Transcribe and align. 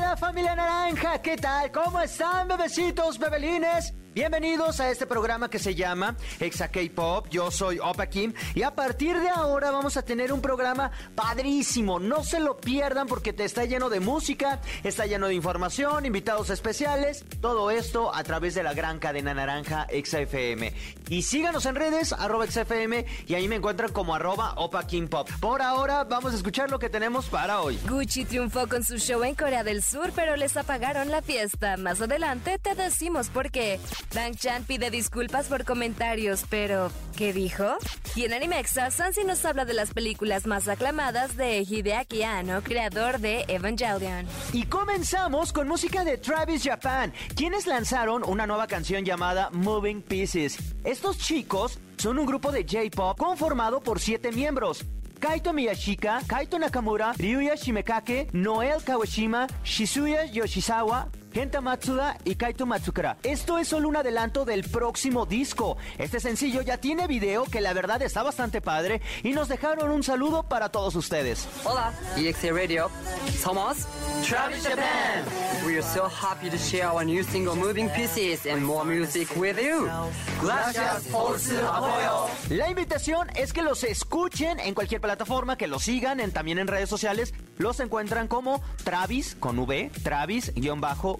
hola 0.00 0.16
familia 0.16 0.56
naranja, 0.56 1.20
¿qué 1.20 1.36
tal? 1.36 1.70
¿Cómo 1.70 2.00
están 2.00 2.48
bebecitos, 2.48 3.18
bebelines? 3.18 3.92
Bienvenidos 4.12 4.80
a 4.80 4.90
este 4.90 5.06
programa 5.06 5.48
que 5.48 5.60
se 5.60 5.76
llama 5.76 6.16
Exa 6.40 6.66
K-Pop. 6.66 7.28
Yo 7.30 7.52
soy 7.52 7.78
Opa 7.78 8.08
Kim 8.08 8.34
y 8.56 8.64
a 8.64 8.74
partir 8.74 9.16
de 9.20 9.28
ahora 9.28 9.70
vamos 9.70 9.96
a 9.96 10.02
tener 10.02 10.32
un 10.32 10.40
programa 10.40 10.90
padrísimo. 11.14 12.00
No 12.00 12.24
se 12.24 12.40
lo 12.40 12.56
pierdan 12.56 13.06
porque 13.06 13.32
te 13.32 13.44
está 13.44 13.66
lleno 13.66 13.88
de 13.88 14.00
música, 14.00 14.60
está 14.82 15.06
lleno 15.06 15.28
de 15.28 15.34
información, 15.34 16.06
invitados 16.06 16.50
especiales. 16.50 17.24
Todo 17.40 17.70
esto 17.70 18.12
a 18.12 18.24
través 18.24 18.56
de 18.56 18.64
la 18.64 18.74
gran 18.74 18.98
cadena 18.98 19.32
naranja 19.32 19.86
Exa 19.88 20.18
FM. 20.18 20.74
Y 21.08 21.22
síganos 21.22 21.64
en 21.66 21.76
redes, 21.76 22.12
arroba 22.12 22.48
XFM 22.48 23.06
y 23.28 23.34
ahí 23.34 23.46
me 23.46 23.56
encuentran 23.56 23.92
como 23.92 24.16
arroba 24.16 24.54
Opa 24.56 24.88
Kim 24.88 25.06
Pop. 25.06 25.30
Por 25.38 25.62
ahora 25.62 26.02
vamos 26.02 26.32
a 26.32 26.36
escuchar 26.36 26.68
lo 26.68 26.80
que 26.80 26.90
tenemos 26.90 27.26
para 27.28 27.60
hoy. 27.60 27.78
Gucci 27.88 28.24
triunfó 28.24 28.68
con 28.68 28.82
su 28.82 28.98
show 28.98 29.22
en 29.22 29.36
Corea 29.36 29.62
del 29.62 29.84
Sur, 29.84 29.89
pero 30.14 30.36
les 30.36 30.56
apagaron 30.56 31.10
la 31.10 31.22
fiesta. 31.22 31.76
Más 31.76 32.00
adelante 32.00 32.58
te 32.58 32.74
decimos 32.74 33.28
por 33.28 33.50
qué. 33.50 33.80
Bang 34.14 34.36
Chan 34.36 34.64
pide 34.64 34.90
disculpas 34.90 35.46
por 35.46 35.64
comentarios, 35.64 36.44
pero 36.48 36.90
¿qué 37.16 37.32
dijo? 37.32 37.64
Y 38.14 38.24
en 38.24 38.32
Animexa, 38.32 38.90
Sansi 38.90 39.24
nos 39.24 39.44
habla 39.44 39.64
de 39.64 39.74
las 39.74 39.92
películas 39.92 40.46
más 40.46 40.68
aclamadas 40.68 41.36
de 41.36 41.60
Hideaki 41.62 42.22
Anno, 42.22 42.62
creador 42.62 43.18
de 43.18 43.44
Evangelion. 43.48 44.26
Y 44.52 44.64
comenzamos 44.64 45.52
con 45.52 45.68
música 45.68 46.04
de 46.04 46.18
Travis 46.18 46.62
Japan, 46.64 47.12
quienes 47.34 47.66
lanzaron 47.66 48.22
una 48.24 48.46
nueva 48.46 48.66
canción 48.66 49.04
llamada 49.04 49.50
Moving 49.50 50.02
Pieces. 50.02 50.58
Estos 50.84 51.18
chicos 51.18 51.78
son 51.96 52.18
un 52.18 52.26
grupo 52.26 52.50
de 52.52 52.64
J-pop 52.64 53.18
conformado 53.18 53.80
por 53.80 54.00
siete 54.00 54.32
miembros. 54.32 54.84
Kaito 55.20 55.52
Miyashika, 55.52 56.20
Kaito 56.26 56.58
Nakamura, 56.58 57.12
Ryuya 57.18 57.54
Shimekake, 57.56 58.28
Noel 58.32 58.80
Kawashima, 58.80 59.46
Shizuya 59.62 60.24
Yoshizawa, 60.32 61.06
Kenta 61.32 61.60
Matsuda 61.60 62.18
y 62.24 62.34
Kaito 62.34 62.66
Matsukura. 62.66 63.16
Esto 63.22 63.58
es 63.58 63.68
solo 63.68 63.88
un 63.88 63.96
adelanto 63.96 64.44
del 64.44 64.64
próximo 64.64 65.26
disco. 65.26 65.76
Este 65.98 66.18
sencillo 66.18 66.60
ya 66.62 66.78
tiene 66.78 67.06
video 67.06 67.44
que 67.44 67.60
la 67.60 67.72
verdad 67.72 68.02
está 68.02 68.22
bastante 68.22 68.60
padre 68.60 69.00
y 69.22 69.30
nos 69.30 69.48
dejaron 69.48 69.90
un 69.90 70.02
saludo 70.02 70.42
para 70.42 70.70
todos 70.70 70.96
ustedes. 70.96 71.46
Hola, 71.64 71.92
EXA 72.16 72.52
Radio. 72.52 72.90
Somos 73.40 73.86
Travis 74.28 74.64
Japan. 74.64 75.24
We 75.64 75.74
are 75.76 75.82
so 75.82 76.08
happy 76.08 76.50
to 76.50 76.58
share 76.58 76.88
our 76.88 77.04
new 77.04 77.22
single 77.22 77.54
Moving 77.54 77.88
Pieces 77.90 78.46
and 78.46 78.62
more 78.64 78.84
music 78.84 79.28
with 79.36 79.56
you. 79.58 79.88
Gracias 80.42 81.04
por 81.12 81.38
su 81.38 81.56
apoyo. 81.58 82.26
La 82.48 82.68
invitación 82.68 83.28
es 83.36 83.52
que 83.52 83.62
los 83.62 83.84
escuchen 83.84 84.58
en 84.58 84.74
cualquier 84.74 85.00
plataforma, 85.00 85.56
que 85.56 85.68
los 85.68 85.84
sigan 85.84 86.18
en, 86.18 86.32
también 86.32 86.58
en 86.58 86.66
redes 86.66 86.88
sociales. 86.88 87.34
Los 87.58 87.78
encuentran 87.78 88.26
como 88.26 88.62
Travis 88.84 89.36
con 89.38 89.58
V, 89.58 89.90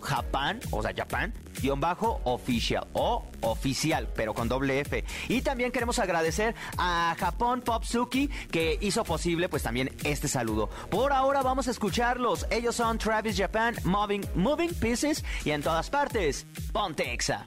Travis-Japan, 0.00 0.60
o 0.70 0.82
sea, 0.82 0.92
Japan, 0.96 1.32
guion 1.60 1.80
bajo 1.80 2.20
oficial 2.24 2.86
o 2.92 3.26
oficial, 3.40 4.08
pero 4.14 4.34
con 4.34 4.48
doble 4.48 4.80
F. 4.80 5.04
Y 5.28 5.42
también 5.42 5.72
queremos 5.72 5.98
agradecer 5.98 6.54
a 6.78 7.14
Japón 7.18 7.62
Popsuki 7.62 8.28
que 8.50 8.78
hizo 8.80 9.04
posible 9.04 9.48
pues 9.48 9.62
también 9.62 9.94
este 10.04 10.28
saludo. 10.28 10.68
Por 10.90 11.12
ahora 11.12 11.42
vamos 11.42 11.68
a 11.68 11.70
escucharlos. 11.70 12.46
Ellos 12.50 12.76
son 12.76 12.98
Travis 12.98 13.36
Japan, 13.36 13.74
Moving, 13.84 14.24
Moving 14.34 14.74
Pieces 14.74 15.24
y 15.44 15.50
en 15.50 15.62
todas 15.62 15.90
partes. 15.90 16.46
Ponte 16.72 17.12
Exa. 17.12 17.46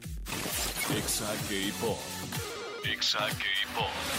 Exa 0.96 1.28
K-Pop. 1.50 2.23
Exa. 2.86 3.28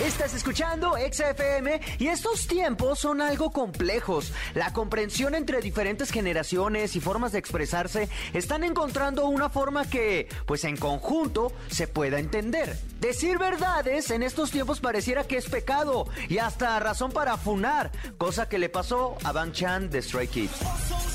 Estás 0.04 0.34
escuchando 0.34 0.94
XFM 0.96 1.80
y 1.98 2.08
estos 2.08 2.46
tiempos 2.46 2.98
son 2.98 3.20
algo 3.20 3.50
complejos. 3.50 4.32
La 4.54 4.72
comprensión 4.72 5.34
entre 5.34 5.60
diferentes 5.60 6.10
generaciones 6.10 6.96
y 6.96 7.00
formas 7.00 7.32
de 7.32 7.38
expresarse 7.38 8.08
están 8.32 8.64
encontrando 8.64 9.26
una 9.26 9.50
forma 9.50 9.88
que, 9.88 10.28
pues 10.46 10.64
en 10.64 10.76
conjunto, 10.76 11.52
se 11.68 11.86
pueda 11.86 12.18
entender. 12.18 12.76
Decir 13.00 13.38
verdades 13.38 14.10
en 14.10 14.22
estos 14.22 14.50
tiempos 14.50 14.80
pareciera 14.80 15.24
que 15.24 15.36
es 15.36 15.48
pecado 15.48 16.06
y 16.28 16.38
hasta 16.38 16.78
razón 16.80 17.12
para 17.12 17.36
funar, 17.36 17.92
cosa 18.18 18.48
que 18.48 18.58
le 18.58 18.68
pasó 18.68 19.16
a 19.24 19.32
Bang 19.32 19.52
Chan 19.52 19.90
de 19.90 20.02
Stray 20.02 20.28
Kids. 20.28 21.13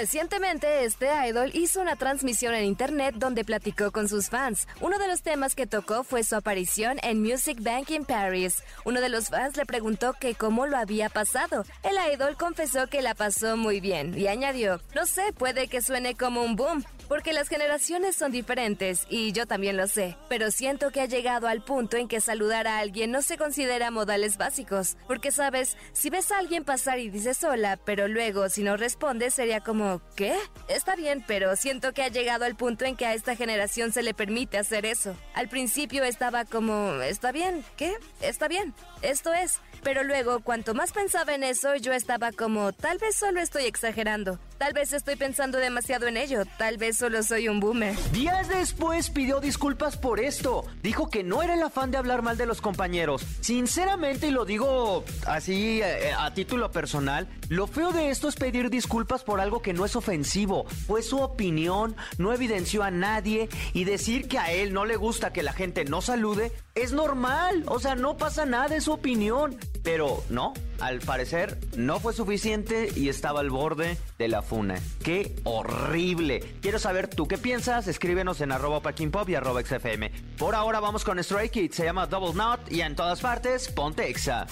Recientemente, 0.00 0.86
este 0.86 1.10
idol 1.28 1.50
hizo 1.52 1.78
una 1.78 1.94
transmisión 1.94 2.54
en 2.54 2.64
internet 2.64 3.16
donde 3.18 3.44
platicó 3.44 3.92
con 3.92 4.08
sus 4.08 4.30
fans. 4.30 4.66
Uno 4.80 4.98
de 4.98 5.06
los 5.06 5.20
temas 5.20 5.54
que 5.54 5.66
tocó 5.66 6.04
fue 6.04 6.24
su 6.24 6.36
aparición 6.36 6.96
en 7.02 7.20
Music 7.20 7.58
Bank 7.60 7.90
in 7.90 8.06
Paris. 8.06 8.62
Uno 8.86 9.02
de 9.02 9.10
los 9.10 9.28
fans 9.28 9.58
le 9.58 9.66
preguntó 9.66 10.14
que 10.14 10.34
cómo 10.34 10.66
lo 10.66 10.78
había 10.78 11.10
pasado. 11.10 11.66
El 11.82 11.98
idol 12.14 12.38
confesó 12.38 12.86
que 12.86 13.02
la 13.02 13.14
pasó 13.14 13.58
muy 13.58 13.80
bien 13.80 14.18
y 14.18 14.26
añadió, 14.26 14.80
no 14.94 15.04
sé, 15.04 15.34
puede 15.36 15.68
que 15.68 15.82
suene 15.82 16.14
como 16.14 16.44
un 16.44 16.56
boom, 16.56 16.82
porque 17.10 17.32
las 17.32 17.48
generaciones 17.48 18.14
son 18.14 18.30
diferentes 18.30 19.04
y 19.10 19.32
yo 19.32 19.44
también 19.44 19.76
lo 19.76 19.88
sé, 19.88 20.16
pero 20.28 20.52
siento 20.52 20.92
que 20.92 21.00
ha 21.00 21.06
llegado 21.06 21.48
al 21.48 21.60
punto 21.60 21.96
en 21.96 22.06
que 22.06 22.20
saludar 22.20 22.68
a 22.68 22.78
alguien 22.78 23.10
no 23.10 23.20
se 23.20 23.36
considera 23.36 23.90
modales 23.90 24.38
básicos, 24.38 24.96
porque 25.08 25.32
sabes, 25.32 25.76
si 25.92 26.08
ves 26.08 26.30
a 26.30 26.38
alguien 26.38 26.62
pasar 26.62 27.00
y 27.00 27.10
dices 27.10 27.42
hola, 27.42 27.80
pero 27.84 28.06
luego 28.06 28.48
si 28.48 28.62
no 28.62 28.76
responde 28.76 29.32
sería 29.32 29.58
como, 29.58 29.89
¿qué? 30.14 30.36
Está 30.68 30.94
bien, 30.94 31.24
pero 31.26 31.56
siento 31.56 31.92
que 31.92 32.02
ha 32.02 32.08
llegado 32.08 32.44
al 32.44 32.54
punto 32.54 32.84
en 32.84 32.96
que 32.96 33.06
a 33.06 33.14
esta 33.14 33.34
generación 33.34 33.92
se 33.92 34.02
le 34.02 34.14
permite 34.14 34.58
hacer 34.58 34.86
eso. 34.86 35.16
Al 35.34 35.48
principio 35.48 36.04
estaba 36.04 36.44
como, 36.44 36.92
¿está 37.02 37.32
bien? 37.32 37.64
¿Qué? 37.76 37.94
Está 38.20 38.46
bien. 38.46 38.74
Esto 39.02 39.32
es. 39.32 39.60
Pero 39.82 40.04
luego, 40.04 40.40
cuanto 40.40 40.74
más 40.74 40.92
pensaba 40.92 41.34
en 41.34 41.42
eso, 41.42 41.74
yo 41.76 41.92
estaba 41.92 42.32
como, 42.32 42.72
tal 42.72 42.98
vez 42.98 43.16
solo 43.16 43.40
estoy 43.40 43.64
exagerando. 43.64 44.38
Tal 44.60 44.74
vez 44.74 44.92
estoy 44.92 45.16
pensando 45.16 45.56
demasiado 45.56 46.06
en 46.06 46.18
ello. 46.18 46.42
Tal 46.58 46.76
vez 46.76 46.98
solo 46.98 47.22
soy 47.22 47.48
un 47.48 47.60
boomer. 47.60 47.96
Días 48.12 48.46
después 48.50 49.08
pidió 49.08 49.40
disculpas 49.40 49.96
por 49.96 50.20
esto. 50.20 50.66
Dijo 50.82 51.08
que 51.08 51.22
no 51.22 51.42
era 51.42 51.54
el 51.54 51.62
afán 51.62 51.90
de 51.90 51.96
hablar 51.96 52.20
mal 52.20 52.36
de 52.36 52.44
los 52.44 52.60
compañeros. 52.60 53.24
Sinceramente, 53.40 54.26
y 54.26 54.32
lo 54.32 54.44
digo 54.44 55.02
así 55.26 55.80
eh, 55.80 56.12
a 56.12 56.34
título 56.34 56.70
personal, 56.70 57.26
lo 57.48 57.68
feo 57.68 57.90
de 57.92 58.10
esto 58.10 58.28
es 58.28 58.36
pedir 58.36 58.68
disculpas 58.68 59.24
por 59.24 59.40
algo 59.40 59.62
que 59.62 59.72
no 59.72 59.86
es 59.86 59.96
ofensivo. 59.96 60.66
Fue 60.86 61.00
su 61.00 61.20
opinión, 61.20 61.96
no 62.18 62.34
evidenció 62.34 62.82
a 62.82 62.90
nadie 62.90 63.48
y 63.72 63.84
decir 63.84 64.28
que 64.28 64.38
a 64.38 64.52
él 64.52 64.74
no 64.74 64.84
le 64.84 64.96
gusta 64.96 65.32
que 65.32 65.42
la 65.42 65.54
gente 65.54 65.86
no 65.86 66.02
salude 66.02 66.52
es 66.74 66.92
normal. 66.92 67.64
O 67.66 67.80
sea, 67.80 67.94
no 67.94 68.18
pasa 68.18 68.44
nada, 68.44 68.76
es 68.76 68.84
su 68.84 68.92
opinión. 68.92 69.58
Pero 69.82 70.22
no, 70.28 70.52
al 70.78 71.00
parecer 71.00 71.58
no 71.76 72.00
fue 72.00 72.12
suficiente 72.12 72.90
y 72.94 73.08
estaba 73.08 73.40
al 73.40 73.48
borde 73.48 73.96
de 74.18 74.28
la 74.28 74.42
funa. 74.50 74.74
¡Qué 75.04 75.36
horrible! 75.44 76.40
Quiero 76.60 76.80
saber 76.80 77.06
tú 77.06 77.28
qué 77.28 77.38
piensas, 77.38 77.86
escríbenos 77.86 78.40
en 78.40 78.50
arroba 78.50 78.82
Pop 78.82 79.28
y 79.28 79.34
arroba 79.36 79.62
XFM. 79.62 80.10
Por 80.36 80.56
ahora 80.56 80.80
vamos 80.80 81.04
con 81.04 81.22
Stray 81.22 81.50
Kids, 81.50 81.76
se 81.76 81.84
llama 81.84 82.08
Double 82.08 82.32
Knot 82.32 82.72
y 82.72 82.80
en 82.80 82.96
todas 82.96 83.20
partes, 83.20 83.68
ponte 83.68 84.10
Exa. 84.10 84.48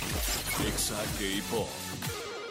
K-Pop. 1.19 1.88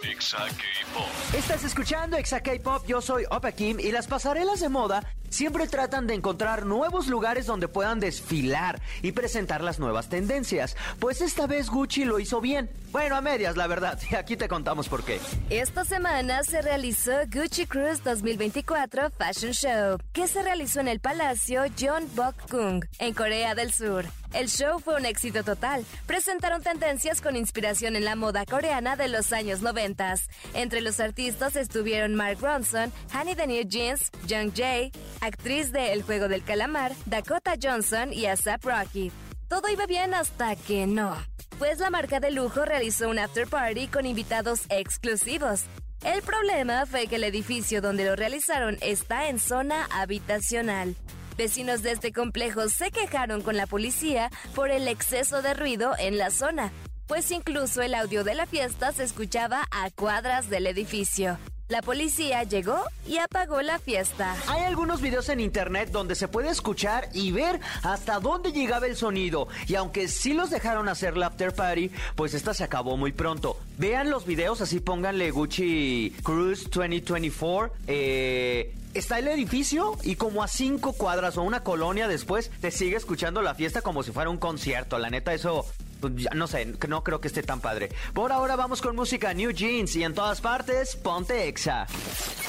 Exa 0.09 0.38
K-Pop. 0.38 1.35
Estás 1.35 1.66
escuchando 1.66 2.16
Exa 2.16 2.40
K-Pop, 2.40 2.85
yo 2.88 3.01
soy 3.01 3.25
Opa 3.29 3.51
Kim 3.51 3.78
y 3.79 3.91
las 3.91 4.07
pasarelas 4.07 4.62
de 4.62 4.69
moda 4.69 5.03
siempre 5.29 5.68
tratan 5.68 6.07
de 6.07 6.13
encontrar 6.13 6.66
nuevos 6.66 7.07
lugares 7.07 7.45
donde 7.45 7.68
puedan 7.68 8.00
desfilar 8.00 8.80
y 9.01 9.12
presentar 9.12 9.62
las 9.62 9.80
nuevas 9.80 10.07
tendencias. 10.07 10.77
Pues 11.00 11.19
esta 11.19 11.45
vez 11.45 11.69
Gucci 11.69 12.06
lo 12.06 12.19
hizo 12.19 12.39
bien. 12.39 12.69
Bueno, 12.92 13.18
a 13.18 13.21
medias, 13.21 13.57
la 13.57 13.68
verdad. 13.68 14.00
Y 14.09 14.15
aquí 14.15 14.38
te 14.38 14.48
contamos 14.48 14.88
por 14.88 15.04
qué. 15.04 15.19
Esta 15.50 15.83
semana 15.83 16.44
se 16.44 16.62
realizó 16.62 17.12
Gucci 17.30 17.65
Cruise 17.65 18.01
2024 18.03 19.12
Fashion 19.12 19.51
Show, 19.51 19.98
que 20.13 20.27
se 20.27 20.42
realizó 20.42 20.80
en 20.80 20.88
el 20.88 21.01
Palacio 21.01 21.63
John 21.77 22.07
Kung 22.50 22.86
en 23.00 23.13
Corea 23.13 23.56
del 23.56 23.74
Sur. 23.74 24.06
El 24.33 24.50
show 24.50 24.79
fue 24.79 24.95
un 24.95 25.06
éxito 25.06 25.44
total. 25.44 25.85
Presentaron 26.06 26.62
tendencias 26.62 27.21
con 27.21 27.35
inspiración 27.35 27.95
en 27.95 28.06
la 28.06 28.15
moda 28.15 28.45
coreana 28.45 28.95
de 28.95 29.07
los 29.07 29.33
años 29.33 29.62
90. 29.62 30.15
Entre 30.53 30.81
los 30.81 31.00
artistas 31.00 31.56
estuvieron 31.56 32.15
Mark 32.15 32.39
Ronson, 32.41 32.91
Honey 33.13 33.35
the 33.35 33.47
New 33.47 33.63
Jeans, 33.68 34.12
Young 34.27 34.51
Jae, 34.53 34.91
actriz 35.21 35.71
de 35.71 35.94
El 35.94 36.03
Juego 36.03 36.27
del 36.27 36.44
Calamar, 36.44 36.94
Dakota 37.06 37.56
Johnson 37.62 38.13
y 38.13 38.25
ASAP 38.25 38.63
Rocky. 38.65 39.12
Todo 39.47 39.69
iba 39.69 39.85
bien 39.85 40.13
hasta 40.13 40.56
que 40.56 40.88
no. 40.88 41.15
Pues 41.57 41.79
la 41.79 41.89
marca 41.89 42.19
de 42.19 42.31
lujo 42.31 42.65
realizó 42.65 43.09
un 43.09 43.18
after 43.18 43.47
party 43.47 43.88
con 43.88 44.06
invitados 44.06 44.65
exclusivos. 44.69 45.63
El 46.03 46.21
problema 46.21 46.85
fue 46.85 47.07
que 47.07 47.15
el 47.15 47.24
edificio 47.24 47.81
donde 47.81 48.06
lo 48.06 48.15
realizaron 48.15 48.77
está 48.81 49.29
en 49.29 49.39
zona 49.39 49.88
habitacional. 49.91 50.95
Vecinos 51.38 51.84
de 51.84 51.92
este 51.92 52.12
complejo 52.12 52.68
se 52.68 52.89
quejaron 52.89 53.44
con 53.44 53.56
la 53.56 53.68
policía 53.68 54.31
por 54.56 54.72
el 54.72 54.88
exceso 54.88 55.44
de 55.44 55.54
ruido 55.54 55.94
en 56.00 56.18
la 56.18 56.31
zona, 56.31 56.72
pues 57.06 57.30
incluso 57.30 57.84
el 57.84 57.94
audio 57.94 58.24
de 58.24 58.34
la 58.34 58.48
fiesta 58.48 58.92
se 58.92 59.04
escuchaba 59.04 59.68
a 59.69 59.92
cuadras 59.92 60.50
del 60.50 60.66
edificio. 60.66 61.38
La 61.69 61.81
policía 61.81 62.44
llegó 62.44 62.78
y 63.06 63.18
apagó 63.18 63.62
la 63.62 63.78
fiesta. 63.78 64.36
Hay 64.48 64.63
algunos 64.63 65.00
videos 65.01 65.30
en 65.30 65.39
internet 65.39 65.89
donde 65.92 66.16
se 66.16 66.28
puede 66.28 66.50
escuchar 66.50 67.10
y 67.13 67.31
ver 67.31 67.60
hasta 67.84 68.19
dónde 68.19 68.51
llegaba 68.51 68.88
el 68.88 68.95
sonido. 68.95 69.48
Y 69.68 69.75
aunque 69.75 70.07
sí 70.07 70.34
los 70.34 70.50
dejaron 70.50 70.88
hacer 70.88 71.18
la 71.18 71.28
after 71.28 71.54
party, 71.54 71.92
pues 72.16 72.34
esta 72.34 72.54
se 72.54 72.63
acabó 72.63 72.95
muy 72.95 73.12
pronto. 73.12 73.57
Vean 73.78 74.10
los 74.10 74.25
videos, 74.25 74.62
así 74.62 74.80
pónganle 74.80 75.30
Gucci 75.30 76.16
Cruise 76.24 76.63
2024. 76.72 77.74
Eh, 77.86 78.74
está 78.97 79.19
el 79.19 79.27
edificio 79.27 79.97
y 80.03 80.15
como 80.15 80.44
a 80.44 80.47
cinco 80.47 80.94
cuadras 80.94 81.38
o 81.38 81.44
una 81.44 81.63
colonia 81.63 82.07
después 82.07 82.51
te 82.61 82.71
sigue 82.71 82.95
escuchando 82.95 83.41
la 83.41 83.55
fiesta 83.55 83.81
como 83.81 84.03
si 84.03 84.11
fuera 84.11 84.29
un 84.29 84.38
concierto. 84.38 84.97
La 84.97 85.09
neta, 85.09 85.33
eso 85.33 85.65
pues, 85.99 86.13
no 86.35 86.47
sé, 86.47 86.65
no 86.88 87.03
creo 87.03 87.21
que 87.21 87.27
esté 87.27 87.44
tan 87.44 87.59
padre. 87.59 87.89
Por 88.13 88.31
ahora 88.31 88.55
vamos 88.55 88.81
con 88.81 88.95
música 88.95 89.33
New 89.33 89.51
Jeans 89.51 89.95
y 89.95 90.03
en 90.03 90.13
todas 90.13 90.41
partes, 90.41 90.95
ponte 90.95 91.47
Exa. 91.47 91.88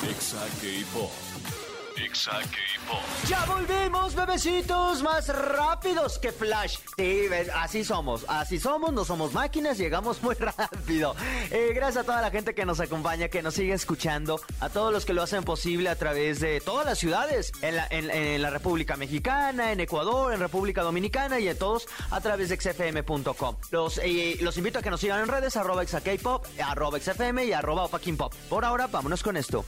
Exa 0.08 0.44
K-Pop. 0.60 1.67
Exa 2.04 2.30
K-Pop. 2.30 3.00
Ya 3.28 3.44
volvimos, 3.44 4.14
bebecitos, 4.14 5.02
más 5.02 5.28
rápidos 5.28 6.18
que 6.18 6.30
Flash. 6.30 6.78
Sí, 6.96 7.22
así 7.54 7.84
somos, 7.84 8.24
así 8.28 8.60
somos, 8.60 8.92
no 8.92 9.04
somos 9.04 9.32
máquinas, 9.32 9.78
llegamos 9.78 10.22
muy 10.22 10.34
rápido. 10.38 11.16
Eh, 11.50 11.72
gracias 11.74 12.04
a 12.04 12.06
toda 12.06 12.22
la 12.22 12.30
gente 12.30 12.54
que 12.54 12.64
nos 12.64 12.78
acompaña, 12.80 13.28
que 13.28 13.42
nos 13.42 13.54
sigue 13.54 13.72
escuchando, 13.72 14.40
a 14.60 14.68
todos 14.68 14.92
los 14.92 15.04
que 15.04 15.12
lo 15.12 15.22
hacen 15.22 15.42
posible 15.42 15.88
a 15.88 15.96
través 15.96 16.40
de 16.40 16.60
todas 16.60 16.86
las 16.86 16.98
ciudades, 16.98 17.52
en 17.62 18.42
la, 18.42 18.50
República 18.50 18.96
Mexicana, 18.96 19.72
en 19.72 19.80
Ecuador, 19.80 20.32
en 20.32 20.40
República 20.40 20.82
Dominicana 20.82 21.40
y 21.40 21.48
a 21.48 21.58
todos 21.58 21.88
a 22.10 22.20
través 22.20 22.48
de 22.48 22.56
xfm.com. 22.56 23.56
Los, 23.70 23.98
eh, 24.02 24.38
los 24.40 24.56
invito 24.56 24.78
a 24.78 24.82
que 24.82 24.90
nos 24.90 25.00
sigan 25.00 25.20
en 25.20 25.28
redes, 25.28 25.56
arroba 25.56 25.84
xakpop, 25.84 26.46
arroba 26.64 26.98
xfm 26.98 27.44
y 27.44 27.52
arroba 27.52 27.88
pop. 27.88 28.34
Por 28.48 28.64
ahora, 28.64 28.86
vámonos 28.86 29.22
con 29.22 29.36
esto. 29.36 29.64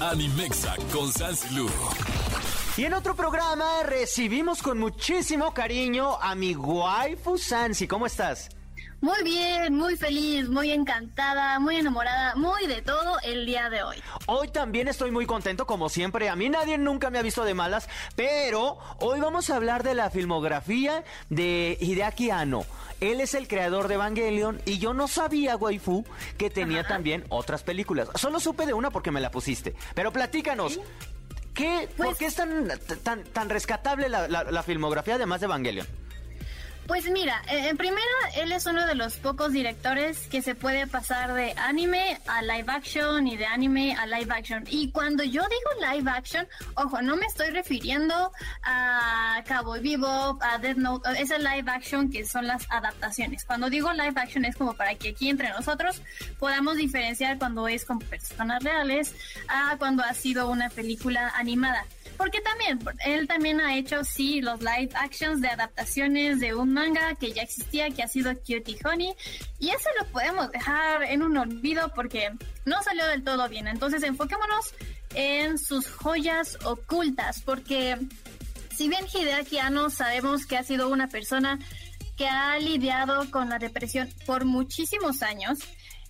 Animexa 0.00 0.74
con 0.92 1.12
Sansilu. 1.12 1.68
Y 2.76 2.84
en 2.84 2.94
otro 2.94 3.14
programa 3.14 3.82
recibimos 3.84 4.62
con 4.62 4.78
muchísimo 4.78 5.52
cariño 5.52 6.16
a 6.20 6.34
mi 6.34 6.54
waifu 6.54 7.36
Sansi. 7.36 7.86
¿Cómo 7.86 8.06
estás? 8.06 8.48
Muy 9.00 9.22
bien, 9.24 9.74
muy 9.74 9.96
feliz, 9.96 10.46
muy 10.50 10.70
encantada, 10.72 11.58
muy 11.58 11.76
enamorada, 11.76 12.34
muy 12.34 12.66
de 12.66 12.82
todo 12.82 13.18
el 13.22 13.46
día 13.46 13.70
de 13.70 13.82
hoy. 13.82 13.96
Hoy 14.26 14.48
también 14.48 14.88
estoy 14.88 15.10
muy 15.10 15.24
contento, 15.24 15.66
como 15.66 15.88
siempre. 15.88 16.28
A 16.28 16.36
mí 16.36 16.50
nadie 16.50 16.76
nunca 16.76 17.08
me 17.08 17.18
ha 17.18 17.22
visto 17.22 17.44
de 17.44 17.54
malas, 17.54 17.88
pero 18.14 18.78
hoy 18.98 19.18
vamos 19.20 19.48
a 19.48 19.56
hablar 19.56 19.84
de 19.84 19.94
la 19.94 20.10
filmografía 20.10 21.02
de 21.30 21.78
Hideaki 21.80 22.30
Anno. 22.30 22.66
Él 23.00 23.22
es 23.22 23.32
el 23.32 23.48
creador 23.48 23.88
de 23.88 23.94
Evangelion 23.94 24.60
y 24.66 24.78
yo 24.78 24.92
no 24.92 25.08
sabía, 25.08 25.56
waifu, 25.56 26.04
que 26.36 26.50
tenía 26.50 26.86
también 26.86 27.24
otras 27.30 27.62
películas. 27.62 28.10
Solo 28.16 28.38
supe 28.38 28.66
de 28.66 28.74
una 28.74 28.90
porque 28.90 29.10
me 29.10 29.22
la 29.22 29.30
pusiste. 29.30 29.74
Pero 29.94 30.12
platícanos. 30.12 30.78
¿Qué, 31.54 31.88
¿Por 31.96 32.06
pues 32.06 32.18
qué 32.18 32.26
es 32.26 32.34
tan, 32.36 32.68
tan, 33.02 33.24
tan 33.24 33.48
rescatable 33.48 34.08
la, 34.08 34.28
la 34.28 34.62
filmografía 34.62 35.16
además 35.16 35.40
de 35.40 35.46
Evangelion? 35.46 35.86
Pues 36.90 37.08
mira, 37.08 37.40
eh, 37.48 37.68
en 37.68 37.76
primera, 37.76 38.02
él 38.34 38.50
es 38.50 38.66
uno 38.66 38.84
de 38.84 38.96
los 38.96 39.14
pocos 39.14 39.52
directores 39.52 40.26
que 40.26 40.42
se 40.42 40.56
puede 40.56 40.88
pasar 40.88 41.34
de 41.34 41.52
anime 41.56 42.18
a 42.26 42.42
live 42.42 42.64
action 42.66 43.28
y 43.28 43.36
de 43.36 43.46
anime 43.46 43.94
a 43.94 44.06
live 44.06 44.34
action. 44.34 44.64
Y 44.68 44.90
cuando 44.90 45.22
yo 45.22 45.40
digo 45.42 45.92
live 45.92 46.10
action, 46.10 46.48
ojo, 46.74 47.00
no 47.00 47.14
me 47.14 47.26
estoy 47.26 47.50
refiriendo 47.50 48.32
a 48.64 49.40
Cowboy 49.46 49.78
Vivo, 49.78 50.36
a 50.42 50.58
Death 50.58 50.78
Note, 50.78 51.08
ese 51.16 51.38
live 51.38 51.70
action 51.70 52.10
que 52.10 52.26
son 52.26 52.48
las 52.48 52.66
adaptaciones. 52.72 53.44
Cuando 53.44 53.70
digo 53.70 53.92
live 53.92 54.14
action 54.16 54.44
es 54.44 54.56
como 54.56 54.74
para 54.74 54.96
que 54.96 55.10
aquí 55.10 55.28
entre 55.28 55.50
nosotros 55.50 56.02
podamos 56.40 56.76
diferenciar 56.76 57.38
cuando 57.38 57.68
es 57.68 57.84
con 57.84 58.00
personas 58.00 58.64
reales 58.64 59.14
a 59.46 59.76
cuando 59.78 60.02
ha 60.02 60.12
sido 60.12 60.50
una 60.50 60.68
película 60.68 61.32
animada. 61.36 61.86
Porque 62.20 62.42
también, 62.42 62.78
él 63.06 63.26
también 63.26 63.62
ha 63.62 63.78
hecho, 63.78 64.04
sí, 64.04 64.42
los 64.42 64.60
live 64.60 64.90
actions 64.92 65.40
de 65.40 65.48
adaptaciones 65.48 66.38
de 66.38 66.54
un 66.54 66.74
manga 66.74 67.14
que 67.14 67.32
ya 67.32 67.40
existía, 67.40 67.88
que 67.88 68.02
ha 68.02 68.08
sido 68.08 68.34
Cutie 68.34 68.76
Honey. 68.84 69.14
Y 69.58 69.70
eso 69.70 69.88
lo 69.98 70.06
podemos 70.08 70.52
dejar 70.52 71.02
en 71.04 71.22
un 71.22 71.38
olvido 71.38 71.90
porque 71.94 72.30
no 72.66 72.82
salió 72.82 73.06
del 73.06 73.24
todo 73.24 73.48
bien. 73.48 73.68
Entonces 73.68 74.02
enfoquémonos 74.02 74.74
en 75.14 75.56
sus 75.56 75.88
joyas 75.88 76.58
ocultas. 76.64 77.40
Porque 77.40 77.96
si 78.76 78.90
bien 78.90 79.06
Hideaki 79.06 79.56
Anno 79.56 79.88
sabemos 79.88 80.44
que 80.44 80.58
ha 80.58 80.62
sido 80.62 80.90
una 80.90 81.08
persona 81.08 81.58
que 82.18 82.28
ha 82.28 82.58
lidiado 82.58 83.30
con 83.30 83.48
la 83.48 83.58
depresión 83.58 84.10
por 84.26 84.44
muchísimos 84.44 85.22
años, 85.22 85.60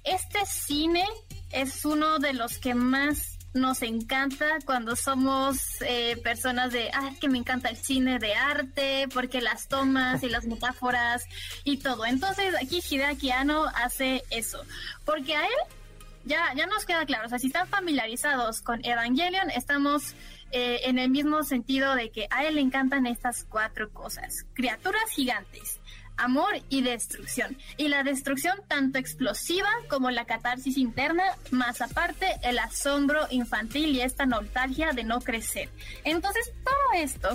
este 0.02 0.44
cine 0.44 1.06
es 1.52 1.84
uno 1.84 2.18
de 2.18 2.32
los 2.32 2.58
que 2.58 2.74
más 2.74 3.38
nos 3.52 3.82
encanta 3.82 4.58
cuando 4.64 4.94
somos 4.94 5.80
eh, 5.80 6.16
personas 6.22 6.72
de, 6.72 6.90
ah, 6.92 7.10
que 7.20 7.28
me 7.28 7.38
encanta 7.38 7.68
el 7.68 7.76
cine 7.76 8.18
de 8.18 8.34
arte, 8.34 9.08
porque 9.12 9.40
las 9.40 9.68
tomas 9.68 10.22
y 10.22 10.28
las 10.28 10.46
metáforas 10.46 11.24
y 11.64 11.78
todo. 11.78 12.06
Entonces 12.06 12.54
aquí 12.62 12.80
Hideaki 12.88 13.30
Anno 13.30 13.66
hace 13.74 14.22
eso, 14.30 14.62
porque 15.04 15.34
a 15.34 15.44
él 15.44 15.74
ya, 16.24 16.52
ya 16.54 16.66
nos 16.66 16.84
queda 16.84 17.04
claro, 17.06 17.26
o 17.26 17.28
sea, 17.28 17.38
si 17.38 17.48
están 17.48 17.66
familiarizados 17.66 18.60
con 18.60 18.84
Evangelion, 18.84 19.50
estamos 19.50 20.14
eh, 20.52 20.80
en 20.84 20.98
el 20.98 21.10
mismo 21.10 21.42
sentido 21.42 21.94
de 21.94 22.10
que 22.10 22.26
a 22.30 22.44
él 22.44 22.56
le 22.56 22.60
encantan 22.60 23.06
estas 23.06 23.44
cuatro 23.48 23.90
cosas, 23.90 24.44
criaturas 24.52 25.10
gigantes, 25.10 25.79
amor 26.20 26.60
y 26.68 26.82
destrucción. 26.82 27.56
Y 27.76 27.88
la 27.88 28.02
destrucción 28.02 28.58
tanto 28.68 28.98
explosiva 28.98 29.68
como 29.88 30.10
la 30.10 30.24
catarsis 30.24 30.76
interna, 30.76 31.24
más 31.50 31.80
aparte 31.80 32.26
el 32.42 32.58
asombro 32.58 33.26
infantil 33.30 33.96
y 33.96 34.02
esta 34.02 34.26
nostalgia 34.26 34.92
de 34.92 35.04
no 35.04 35.20
crecer. 35.20 35.68
Entonces 36.04 36.52
todo 36.64 37.00
esto 37.02 37.30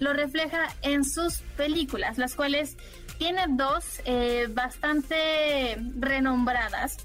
lo 0.00 0.12
refleja 0.12 0.74
en 0.82 1.04
sus 1.04 1.38
películas, 1.56 2.18
las 2.18 2.34
cuales 2.34 2.76
tiene 3.18 3.44
dos 3.48 4.00
eh, 4.04 4.46
bastante 4.50 5.76
renombradas. 5.98 6.98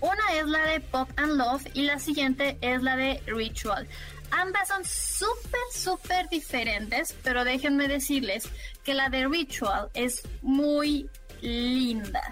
Una 0.00 0.34
es 0.38 0.46
la 0.46 0.64
de 0.66 0.80
Pop 0.80 1.08
and 1.16 1.36
Love 1.36 1.66
y 1.72 1.82
la 1.82 1.98
siguiente 1.98 2.58
es 2.60 2.82
la 2.82 2.94
de 2.96 3.22
Ritual. 3.26 3.88
Ambas 4.36 4.66
son 4.66 4.84
súper, 4.84 5.60
súper 5.72 6.28
diferentes, 6.28 7.14
pero 7.22 7.44
déjenme 7.44 7.86
decirles 7.86 8.48
que 8.82 8.92
la 8.92 9.08
de 9.08 9.28
Ritual 9.28 9.90
es 9.94 10.22
muy 10.42 11.08
linda. 11.40 12.22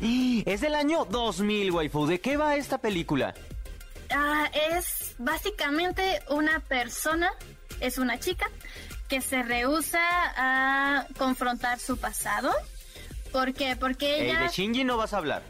Es 0.46 0.62
del 0.62 0.74
año 0.74 1.04
2000, 1.04 1.72
waifu. 1.72 2.06
¿De 2.06 2.20
qué 2.20 2.38
va 2.38 2.56
esta 2.56 2.78
película? 2.78 3.34
Ah, 4.10 4.50
es 4.70 5.14
básicamente 5.18 6.22
una 6.30 6.60
persona, 6.60 7.30
es 7.80 7.98
una 7.98 8.18
chica, 8.18 8.46
que 9.08 9.20
se 9.20 9.42
rehúsa 9.42 10.00
a 10.00 11.06
confrontar 11.18 11.78
su 11.78 11.98
pasado. 11.98 12.50
¿Por 13.30 13.52
qué? 13.52 13.76
Porque 13.76 14.30
ella... 14.30 14.40
de 14.40 14.48
Shinji 14.48 14.84
no 14.84 14.96
vas 14.96 15.12
a 15.12 15.18
hablar 15.18 15.42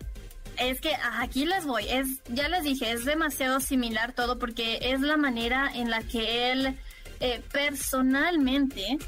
es 0.60 0.80
que 0.80 0.94
aquí 1.18 1.46
les 1.46 1.64
voy. 1.64 1.86
Es, 1.88 2.06
ya 2.28 2.48
les 2.48 2.62
dije, 2.62 2.92
es 2.92 3.04
demasiado 3.04 3.60
similar 3.60 4.12
todo 4.12 4.38
porque 4.38 4.78
es 4.82 5.00
la 5.00 5.16
manera 5.16 5.70
en 5.74 5.90
la 5.90 6.02
que 6.02 6.52
él 6.52 6.78
eh, 7.20 7.42
personalmente 7.50 8.98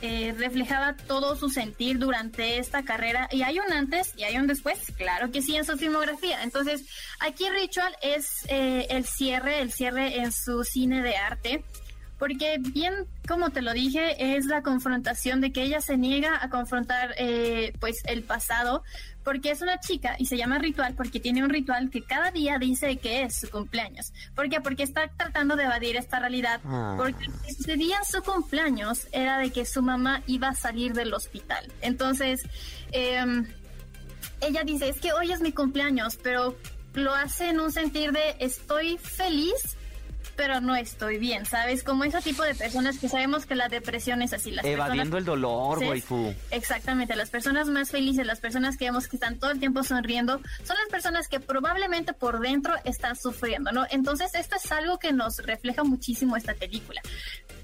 eh, 0.00 0.32
reflejaba 0.38 0.96
todo 0.96 1.34
su 1.34 1.48
sentir 1.48 1.98
durante 1.98 2.58
esta 2.58 2.84
carrera. 2.84 3.28
Y 3.32 3.42
hay 3.42 3.58
un 3.58 3.72
antes 3.72 4.12
y 4.16 4.24
hay 4.24 4.36
un 4.36 4.46
después, 4.46 4.78
claro 4.96 5.32
que 5.32 5.42
sí, 5.42 5.56
en 5.56 5.64
su 5.64 5.76
filmografía. 5.76 6.42
Entonces, 6.42 6.84
aquí 7.20 7.48
Ritual 7.50 7.96
es 8.02 8.44
eh, 8.48 8.86
el 8.90 9.04
cierre, 9.06 9.60
el 9.60 9.72
cierre 9.72 10.18
en 10.18 10.30
su 10.30 10.62
cine 10.62 11.02
de 11.02 11.16
arte. 11.16 11.64
Porque 12.18 12.58
bien, 12.58 12.94
como 13.26 13.50
te 13.50 13.62
lo 13.62 13.72
dije, 13.72 14.36
es 14.36 14.46
la 14.46 14.62
confrontación 14.62 15.40
de 15.40 15.52
que 15.52 15.62
ella 15.62 15.80
se 15.80 15.96
niega 15.96 16.42
a 16.42 16.50
confrontar 16.50 17.14
pues 17.78 18.02
el 18.06 18.22
pasado, 18.24 18.82
porque 19.28 19.50
es 19.50 19.60
una 19.60 19.78
chica 19.78 20.16
y 20.18 20.24
se 20.24 20.38
llama 20.38 20.58
ritual 20.58 20.94
porque 20.94 21.20
tiene 21.20 21.44
un 21.44 21.50
ritual 21.50 21.90
que 21.90 22.02
cada 22.02 22.30
día 22.30 22.58
dice 22.58 22.96
que 22.96 23.24
es 23.24 23.40
su 23.40 23.50
cumpleaños. 23.50 24.12
¿Por 24.34 24.48
qué? 24.48 24.60
Porque 24.62 24.82
está 24.82 25.08
tratando 25.16 25.54
de 25.54 25.64
evadir 25.64 25.96
esta 25.96 26.18
realidad. 26.18 26.62
Ah. 26.64 26.94
Porque 26.96 27.26
ese 27.46 27.76
día 27.76 27.98
su 28.04 28.22
cumpleaños 28.22 29.06
era 29.12 29.36
de 29.36 29.50
que 29.50 29.66
su 29.66 29.82
mamá 29.82 30.22
iba 30.26 30.48
a 30.48 30.54
salir 30.54 30.94
del 30.94 31.12
hospital. 31.12 31.70
Entonces, 31.82 32.40
em, 32.92 33.46
ella 34.40 34.62
dice, 34.64 34.88
es 34.88 34.98
que 34.98 35.12
hoy 35.12 35.30
es 35.30 35.42
mi 35.42 35.52
cumpleaños, 35.52 36.18
pero 36.22 36.56
lo 36.94 37.14
hace 37.14 37.50
en 37.50 37.60
un 37.60 37.70
sentir 37.70 38.12
de 38.12 38.36
estoy 38.38 38.96
feliz 38.96 39.76
pero 40.38 40.60
no 40.60 40.76
estoy 40.76 41.18
bien, 41.18 41.44
¿sabes? 41.46 41.82
Como 41.82 42.04
ese 42.04 42.20
tipo 42.20 42.44
de 42.44 42.54
personas 42.54 43.00
que 43.00 43.08
sabemos 43.08 43.44
que 43.44 43.56
la 43.56 43.68
depresión 43.68 44.22
es 44.22 44.32
así. 44.32 44.52
Las 44.52 44.64
Evadiendo 44.64 45.18
el 45.18 45.24
dolor, 45.24 45.80
waifu. 45.80 46.32
Exactamente, 46.52 47.16
las 47.16 47.28
personas 47.28 47.66
más 47.66 47.90
felices, 47.90 48.24
las 48.24 48.38
personas 48.38 48.76
que 48.76 48.84
vemos 48.84 49.08
que 49.08 49.16
están 49.16 49.40
todo 49.40 49.50
el 49.50 49.58
tiempo 49.58 49.82
sonriendo, 49.82 50.40
son 50.62 50.76
las 50.76 50.88
personas 50.92 51.26
que 51.26 51.40
probablemente 51.40 52.12
por 52.12 52.38
dentro 52.38 52.72
están 52.84 53.16
sufriendo, 53.16 53.72
¿no? 53.72 53.84
Entonces 53.90 54.30
esto 54.36 54.54
es 54.54 54.70
algo 54.70 55.00
que 55.00 55.12
nos 55.12 55.38
refleja 55.38 55.82
muchísimo 55.82 56.36
esta 56.36 56.54
película. 56.54 57.02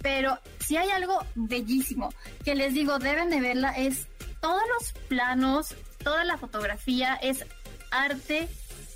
Pero 0.02 0.36
si 0.58 0.76
hay 0.76 0.90
algo 0.90 1.24
bellísimo 1.36 2.12
que 2.44 2.56
les 2.56 2.74
digo, 2.74 2.98
deben 2.98 3.30
de 3.30 3.40
verla, 3.40 3.70
es 3.70 4.08
todos 4.40 4.62
los 4.76 4.92
planos, 5.06 5.76
toda 6.02 6.24
la 6.24 6.38
fotografía 6.38 7.14
es 7.22 7.46
arte 7.92 8.48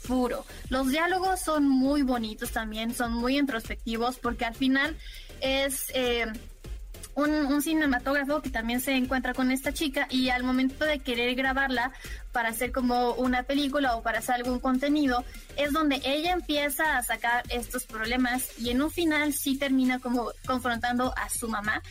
puro. 0.09 0.45
Los 0.71 0.88
diálogos 0.88 1.41
son 1.41 1.69
muy 1.69 2.03
bonitos 2.03 2.50
también, 2.50 2.95
son 2.95 3.12
muy 3.12 3.38
introspectivos 3.38 4.19
porque 4.19 4.47
al 4.47 4.55
final 4.55 4.97
es... 5.41 5.93
Eh, 5.95 6.27
un, 7.15 7.61
cinematógrafo 7.62 8.41
que 8.43 8.50
también 8.50 8.81
se 8.81 8.93
encuentra 8.93 9.35
con 9.35 9.50
esta 9.50 9.73
chica 9.73 10.07
y 10.09 10.29
al 10.31 10.45
momento 10.45 10.85
de 10.85 11.00
querer 11.00 11.35
grabarla 11.35 11.91
para 12.31 12.50
hacer 12.50 12.71
como 12.71 13.12
una 13.15 13.43
película 13.43 13.97
o 13.97 14.03
para 14.03 14.21
hacer 14.21 14.37
algún 14.37 14.61
contenido, 14.61 15.25
es 15.57 15.73
donde 15.73 16.00
ella 16.05 16.33
empieza 16.33 16.97
a 16.97 17.03
sacar 17.03 17.43
estos 17.49 17.87
problemas 17.87 18.57
y 18.61 18.71
en 18.71 18.83
un 18.83 18.91
final 18.93 19.33
sí 19.33 19.59
termina 19.59 19.99
como 19.99 20.31
confrontando 20.47 21.12
a 21.17 21.29
su 21.29 21.49
mamá, 21.49 21.83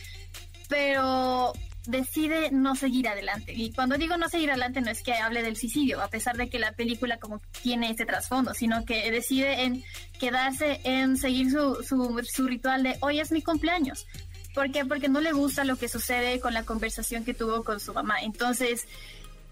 pero 0.70 1.52
decide 1.88 2.50
no 2.50 2.76
seguir 2.76 3.08
adelante. 3.08 3.54
Y 3.54 3.72
cuando 3.72 3.96
digo 3.96 4.18
no 4.18 4.28
seguir 4.28 4.50
adelante 4.50 4.82
no 4.82 4.90
es 4.90 5.02
que 5.02 5.14
hable 5.14 5.42
del 5.42 5.56
suicidio, 5.56 6.02
a 6.02 6.08
pesar 6.08 6.36
de 6.36 6.50
que 6.50 6.58
la 6.58 6.72
película 6.72 7.18
como 7.18 7.40
tiene 7.62 7.90
este 7.90 8.04
trasfondo, 8.04 8.52
sino 8.52 8.84
que 8.84 9.10
decide 9.10 9.64
en 9.64 9.82
quedarse 10.20 10.82
en 10.84 11.16
seguir 11.16 11.50
su, 11.50 11.82
su, 11.82 12.22
su 12.30 12.46
ritual 12.46 12.82
de 12.82 12.98
hoy 13.00 13.20
es 13.20 13.32
mi 13.32 13.40
cumpleaños. 13.40 14.06
¿Por 14.54 14.70
qué? 14.70 14.84
Porque 14.84 15.08
no 15.08 15.20
le 15.20 15.32
gusta 15.32 15.64
lo 15.64 15.76
que 15.76 15.88
sucede 15.88 16.40
con 16.40 16.52
la 16.52 16.64
conversación 16.64 17.24
que 17.24 17.32
tuvo 17.32 17.64
con 17.64 17.80
su 17.80 17.94
mamá. 17.94 18.20
Entonces, 18.20 18.86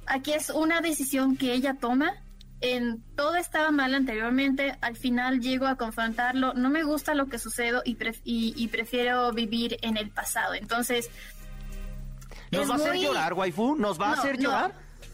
aquí 0.05 0.33
es 0.33 0.51
una 0.51 0.83
decisión 0.83 1.39
que 1.39 1.55
ella 1.55 1.75
toma. 1.81 2.13
En 2.61 3.03
todo 3.15 3.37
estaba 3.37 3.71
mal 3.71 3.95
anteriormente, 3.95 4.77
al 4.81 4.97
final 4.97 5.41
llego 5.41 5.67
a 5.67 5.77
confrontarlo, 5.77 6.55
no 6.55 6.71
me 6.71 6.85
gusta 6.85 7.15
lo 7.15 7.27
que 7.27 7.39
sucedió 7.39 7.83
y, 7.85 7.97
y, 8.25 8.69
prefiero 8.69 9.31
vivir 9.33 9.77
en 9.83 9.99
el 9.99 10.09
pasado. 10.09 10.55
Entonces, 10.55 11.11
¿Nos 12.57 12.71
va 12.71 12.75
a 12.75 12.77
hacer 12.77 12.97
llorar, 12.97 13.33
waifu? 13.35 13.77
¿Nos 13.77 14.01
va 14.01 14.09
a 14.09 14.13
hacer 14.15 14.39
llorar? 14.39 14.73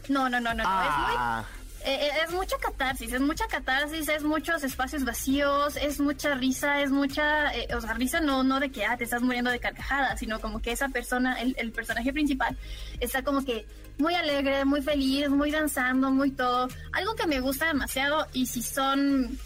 No, 0.09 0.29
no, 0.29 0.39
no, 0.39 0.53
no, 0.53 0.63
no. 0.63 0.63
Es 0.63 0.97
muy 0.97 1.15
ah. 1.17 1.43
Eh, 1.85 2.07
eh, 2.07 2.11
es 2.25 2.31
mucha 2.31 2.57
catarsis, 2.59 3.11
es 3.11 3.19
mucha 3.19 3.45
catarsis, 3.47 4.07
es 4.07 4.23
muchos 4.23 4.63
espacios 4.63 5.03
vacíos, 5.03 5.75
es 5.75 5.99
mucha 5.99 6.33
risa, 6.33 6.81
es 6.81 6.91
mucha, 6.91 7.53
eh, 7.53 7.67
o 7.75 7.81
sea, 7.81 7.93
risa 7.93 8.21
no, 8.21 8.41
no 8.41 8.61
de 8.61 8.71
que 8.71 8.85
ah, 8.85 8.95
te 8.95 9.03
estás 9.03 9.21
muriendo 9.21 9.51
de 9.51 9.59
carcajadas, 9.59 10.17
sino 10.17 10.39
como 10.39 10.61
que 10.61 10.71
esa 10.71 10.87
persona, 10.87 11.41
el, 11.41 11.55
el 11.57 11.73
personaje 11.73 12.13
principal, 12.13 12.55
está 13.01 13.21
como 13.21 13.43
que 13.43 13.65
muy 13.97 14.15
alegre, 14.15 14.63
muy 14.63 14.81
feliz, 14.81 15.27
muy 15.27 15.51
danzando, 15.51 16.09
muy 16.09 16.31
todo. 16.31 16.69
Algo 16.93 17.15
que 17.15 17.27
me 17.27 17.41
gusta 17.41 17.67
demasiado 17.67 18.27
y 18.31 18.45
si 18.45 18.61
son 18.63 19.37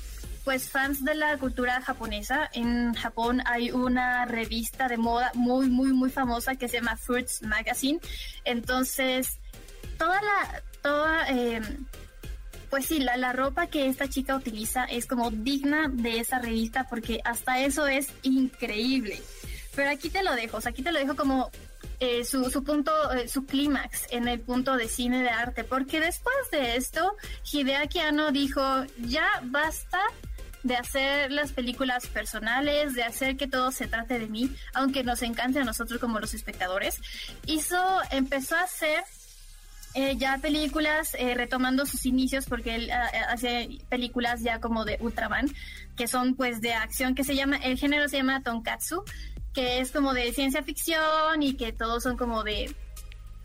pues 0.48 0.70
fans 0.70 1.04
de 1.04 1.14
la 1.14 1.38
cultura 1.38 1.82
japonesa, 1.82 2.50
en 2.54 2.94
Japón 2.94 3.42
hay 3.46 3.70
una 3.72 4.24
revista 4.24 4.88
de 4.88 4.96
moda 4.96 5.30
muy, 5.34 5.68
muy, 5.68 5.92
muy 5.92 6.10
famosa 6.10 6.56
que 6.56 6.70
se 6.70 6.78
llama 6.78 6.96
Fruits 6.96 7.42
Magazine. 7.42 8.00
Entonces, 8.46 9.40
toda 9.98 10.22
la, 10.22 10.64
toda, 10.82 11.30
eh, 11.32 11.60
pues 12.70 12.86
sí, 12.86 13.00
la, 13.00 13.18
la 13.18 13.34
ropa 13.34 13.68
que 13.68 13.88
esta 13.88 14.08
chica 14.08 14.38
utiliza 14.38 14.86
es 14.86 15.06
como 15.06 15.32
digna 15.32 15.90
de 15.92 16.22
esa 16.22 16.40
revista 16.40 16.88
porque 16.90 17.20
hasta 17.26 17.60
eso 17.60 17.86
es 17.86 18.08
increíble. 18.24 19.22
Pero 19.76 19.90
aquí 19.90 20.10
te 20.10 20.24
lo 20.24 20.34
dejo, 20.34 20.60
aquí 20.66 20.82
te 20.82 20.94
lo 20.94 21.00
dejo 21.00 21.18
como 21.18 21.52
eh, 22.00 22.24
su, 22.24 22.50
su, 22.50 22.64
punto, 22.64 22.92
eh, 23.12 23.28
su 23.28 23.46
clímax 23.46 24.06
en 24.12 24.30
el 24.30 24.40
punto 24.40 24.78
de 24.78 24.88
cine 24.88 25.24
de 25.24 25.30
arte, 25.30 25.66
porque 25.66 26.00
después 26.00 26.38
de 26.52 26.78
esto, 26.78 27.18
Hideaki 27.52 28.00
Anno 28.00 28.32
dijo, 28.32 28.62
ya 29.00 29.28
basta 29.44 30.00
de 30.68 30.76
hacer 30.76 31.32
las 31.32 31.52
películas 31.54 32.08
personales, 32.08 32.94
de 32.94 33.04
hacer 33.04 33.38
que 33.38 33.48
todo 33.48 33.72
se 33.72 33.88
trate 33.88 34.20
de 34.20 34.28
mí, 34.28 34.50
aunque 34.74 35.04
nos 35.04 35.22
encante 35.22 35.60
a 35.60 35.64
nosotros 35.64 36.00
como 36.00 36.20
los 36.20 36.34
espectadores. 36.34 37.02
Hizo, 37.46 37.78
empezó 38.12 38.56
a 38.56 38.64
hacer 38.64 39.04
eh, 39.94 40.16
ya 40.18 40.38
películas 40.38 41.16
eh, 41.18 41.34
retomando 41.34 41.86
sus 41.86 42.06
inicios 42.06 42.46
porque 42.46 42.76
él 42.76 42.92
ah, 42.92 43.10
eh, 43.14 43.20
hace 43.30 43.70
películas 43.90 44.42
ya 44.44 44.60
como 44.60 44.86
de 44.86 44.98
Ultraman 45.00 45.50
que 45.96 46.08
son 46.08 46.36
pues 46.36 46.62
de 46.62 46.74
acción 46.74 47.16
que 47.16 47.24
se 47.24 47.36
llama 47.36 47.56
el 47.58 47.80
género 47.80 48.08
se 48.08 48.18
llama 48.18 48.44
tonkatsu 48.44 49.04
que 49.54 49.80
es 49.80 49.92
como 49.92 50.14
de 50.14 50.34
ciencia 50.34 50.62
ficción 50.62 51.42
y 51.42 51.56
que 51.56 51.72
todos 51.72 52.04
son 52.04 52.16
como 52.16 52.44
de 52.44 52.76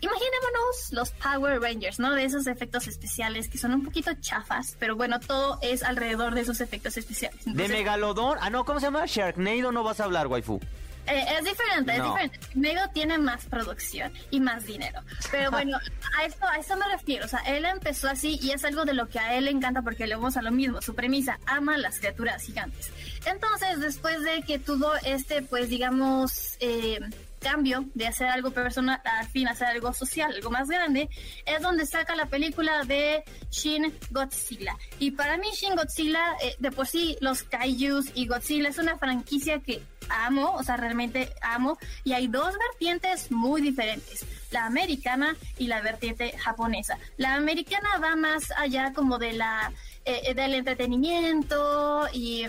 imaginémonos 0.02 0.92
los 0.92 1.10
Power 1.12 1.60
Rangers, 1.60 1.98
¿no? 1.98 2.14
De 2.14 2.24
esos 2.24 2.46
efectos 2.46 2.86
especiales 2.88 3.48
que 3.48 3.56
son 3.56 3.72
un 3.72 3.84
poquito 3.84 4.10
chafas, 4.20 4.76
pero 4.78 4.96
bueno, 4.96 5.18
todo 5.20 5.58
es 5.62 5.82
alrededor 5.82 6.34
de 6.34 6.42
esos 6.42 6.60
efectos 6.60 6.96
especiales. 6.96 7.40
de 7.44 7.68
Megalodon, 7.68 8.36
ah 8.40 8.50
no, 8.50 8.64
¿cómo 8.64 8.80
se 8.80 8.86
llama? 8.86 9.04
Sharknado 9.06 9.72
no 9.72 9.82
vas 9.82 10.00
a 10.00 10.04
hablar, 10.04 10.26
waifu. 10.26 10.60
Eh, 11.06 11.24
es 11.38 11.44
diferente, 11.44 11.96
es 11.96 12.04
diferente. 12.04 12.38
Mego 12.54 12.80
tiene 12.92 13.18
más 13.18 13.44
producción 13.46 14.12
y 14.30 14.40
más 14.40 14.66
dinero. 14.66 15.00
Pero 15.30 15.50
bueno, 15.50 15.78
a 16.18 16.24
esto, 16.24 16.46
a 16.46 16.56
eso 16.56 16.76
me 16.76 16.86
refiero. 16.86 17.24
O 17.24 17.28
sea, 17.28 17.40
él 17.40 17.64
empezó 17.64 18.08
así 18.08 18.38
y 18.40 18.52
es 18.52 18.64
algo 18.64 18.84
de 18.84 18.94
lo 18.94 19.08
que 19.08 19.18
a 19.18 19.36
él 19.36 19.46
le 19.46 19.50
encanta 19.50 19.82
porque 19.82 20.06
le 20.06 20.14
vamos 20.14 20.36
a 20.36 20.42
lo 20.42 20.50
mismo. 20.52 20.80
Su 20.80 20.94
premisa, 20.94 21.38
ama 21.46 21.76
las 21.76 21.98
criaturas 21.98 22.42
gigantes. 22.42 22.90
Entonces, 23.24 23.80
después 23.80 24.22
de 24.22 24.42
que 24.42 24.58
tuvo 24.58 24.92
este, 25.04 25.42
pues 25.42 25.68
digamos, 25.68 26.56
eh, 26.60 27.00
cambio 27.42 27.84
de 27.94 28.06
hacer 28.06 28.28
algo 28.28 28.50
personal 28.50 29.00
al 29.04 29.26
fin 29.28 29.48
hacer 29.48 29.68
algo 29.68 29.92
social, 29.92 30.32
algo 30.32 30.50
más 30.50 30.68
grande, 30.68 31.08
es 31.44 31.60
donde 31.60 31.86
saca 31.86 32.14
la 32.16 32.26
película 32.26 32.84
de 32.84 33.24
Shin 33.50 33.92
Godzilla. 34.10 34.76
Y 34.98 35.10
para 35.10 35.36
mí 35.36 35.48
Shin 35.52 35.76
Godzilla, 35.76 36.36
eh, 36.42 36.54
de 36.58 36.70
por 36.70 36.86
sí 36.86 37.16
los 37.20 37.42
kaijus 37.42 38.06
y 38.14 38.26
Godzilla 38.26 38.68
es 38.68 38.78
una 38.78 38.96
franquicia 38.98 39.60
que 39.60 39.82
amo, 40.08 40.54
o 40.54 40.62
sea, 40.62 40.76
realmente 40.76 41.32
amo, 41.42 41.78
y 42.04 42.12
hay 42.12 42.28
dos 42.28 42.54
vertientes 42.70 43.30
muy 43.30 43.60
diferentes, 43.60 44.24
la 44.50 44.66
americana 44.66 45.36
y 45.58 45.66
la 45.66 45.80
vertiente 45.80 46.36
japonesa. 46.38 46.98
La 47.16 47.34
americana 47.34 47.98
va 48.02 48.16
más 48.16 48.50
allá 48.56 48.92
como 48.92 49.18
de 49.18 49.32
la 49.32 49.72
eh, 50.04 50.34
del 50.34 50.54
entretenimiento 50.54 52.08
y 52.12 52.44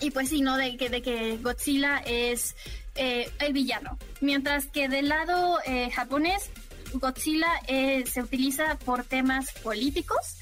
y 0.00 0.10
pues 0.10 0.28
sí, 0.28 0.42
¿no? 0.42 0.56
De 0.56 0.76
que, 0.76 0.90
de 0.90 1.02
que 1.02 1.38
Godzilla 1.38 1.98
es 2.04 2.54
eh, 2.96 3.30
el 3.40 3.52
villano. 3.52 3.98
Mientras 4.20 4.66
que 4.66 4.88
del 4.88 5.08
lado 5.08 5.58
eh, 5.66 5.90
japonés, 5.90 6.50
Godzilla 6.94 7.48
eh, 7.66 8.04
se 8.06 8.22
utiliza 8.22 8.78
por 8.84 9.04
temas 9.04 9.52
políticos 9.62 10.36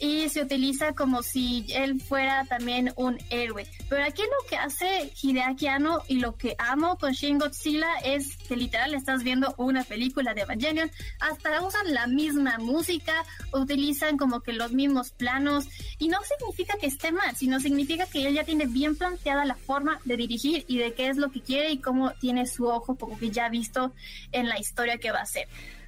y 0.00 0.28
se 0.30 0.42
utiliza 0.42 0.94
como 0.94 1.22
si 1.22 1.66
él 1.68 2.00
fuera 2.00 2.44
también 2.46 2.92
un 2.96 3.18
héroe. 3.28 3.66
Pero 3.88 4.04
aquí 4.04 4.22
lo 4.22 4.48
que 4.48 4.56
hace 4.56 5.12
Hideaki 5.20 5.66
Anno 5.66 6.02
y 6.08 6.18
lo 6.18 6.36
que 6.36 6.56
amo 6.58 6.96
con 6.96 7.12
Shin 7.12 7.38
Godzilla 7.38 7.88
es 8.02 8.36
que 8.48 8.56
literal 8.56 8.94
estás 8.94 9.22
viendo 9.22 9.54
una 9.58 9.84
película 9.84 10.32
de 10.32 10.42
Evangelion, 10.42 10.90
hasta 11.20 11.60
usan 11.62 11.92
la 11.92 12.06
misma 12.06 12.56
música, 12.58 13.24
utilizan 13.52 14.16
como 14.16 14.40
que 14.40 14.54
los 14.54 14.72
mismos 14.72 15.10
planos 15.10 15.66
y 15.98 16.08
no 16.08 16.18
significa 16.22 16.78
que 16.80 16.86
esté 16.86 17.12
mal, 17.12 17.36
sino 17.36 17.60
significa 17.60 18.06
que 18.06 18.26
él 18.26 18.34
ya 18.34 18.44
tiene 18.44 18.66
bien 18.66 18.96
planteada 18.96 19.44
la 19.44 19.54
forma 19.54 20.00
de 20.04 20.16
dirigir 20.16 20.64
y 20.66 20.78
de 20.78 20.94
qué 20.94 21.08
es 21.08 21.18
lo 21.18 21.30
que 21.30 21.42
quiere 21.42 21.72
y 21.72 21.78
cómo 21.78 22.12
tiene 22.12 22.46
su 22.46 22.66
ojo 22.66 22.96
como 22.96 23.18
que 23.18 23.30
ya 23.30 23.48
visto 23.50 23.92
en 24.32 24.48
la 24.48 24.58
historia 24.58 24.98
que 24.98 25.10
va 25.10 25.18
a 25.18 25.22
hacer. 25.22 25.46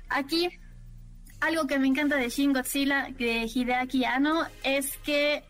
Aquí 0.08 0.50
algo 1.42 1.66
que 1.66 1.78
me 1.78 1.88
encanta 1.88 2.16
de 2.16 2.28
Shin 2.28 2.52
Godzilla, 2.52 3.08
de 3.18 3.50
Hideaki 3.52 4.04
Anno, 4.04 4.46
es 4.62 4.96
que 4.98 5.42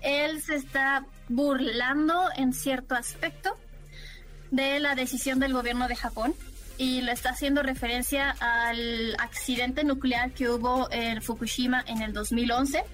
él 0.00 0.40
se 0.40 0.54
está 0.54 1.04
burlando 1.28 2.28
en 2.36 2.52
cierto 2.52 2.94
aspecto 2.94 3.56
de 4.52 4.78
la 4.78 4.94
decisión 4.94 5.40
del 5.40 5.52
gobierno 5.52 5.88
de 5.88 5.96
Japón 5.96 6.32
y 6.78 7.00
le 7.00 7.10
está 7.10 7.30
haciendo 7.30 7.64
referencia 7.64 8.36
al 8.38 9.16
accidente 9.18 9.82
nuclear 9.82 10.30
que 10.30 10.48
hubo 10.48 10.88
en 10.92 11.20
Fukushima 11.20 11.82
en 11.88 12.02
el 12.02 12.12
2011 12.12 12.84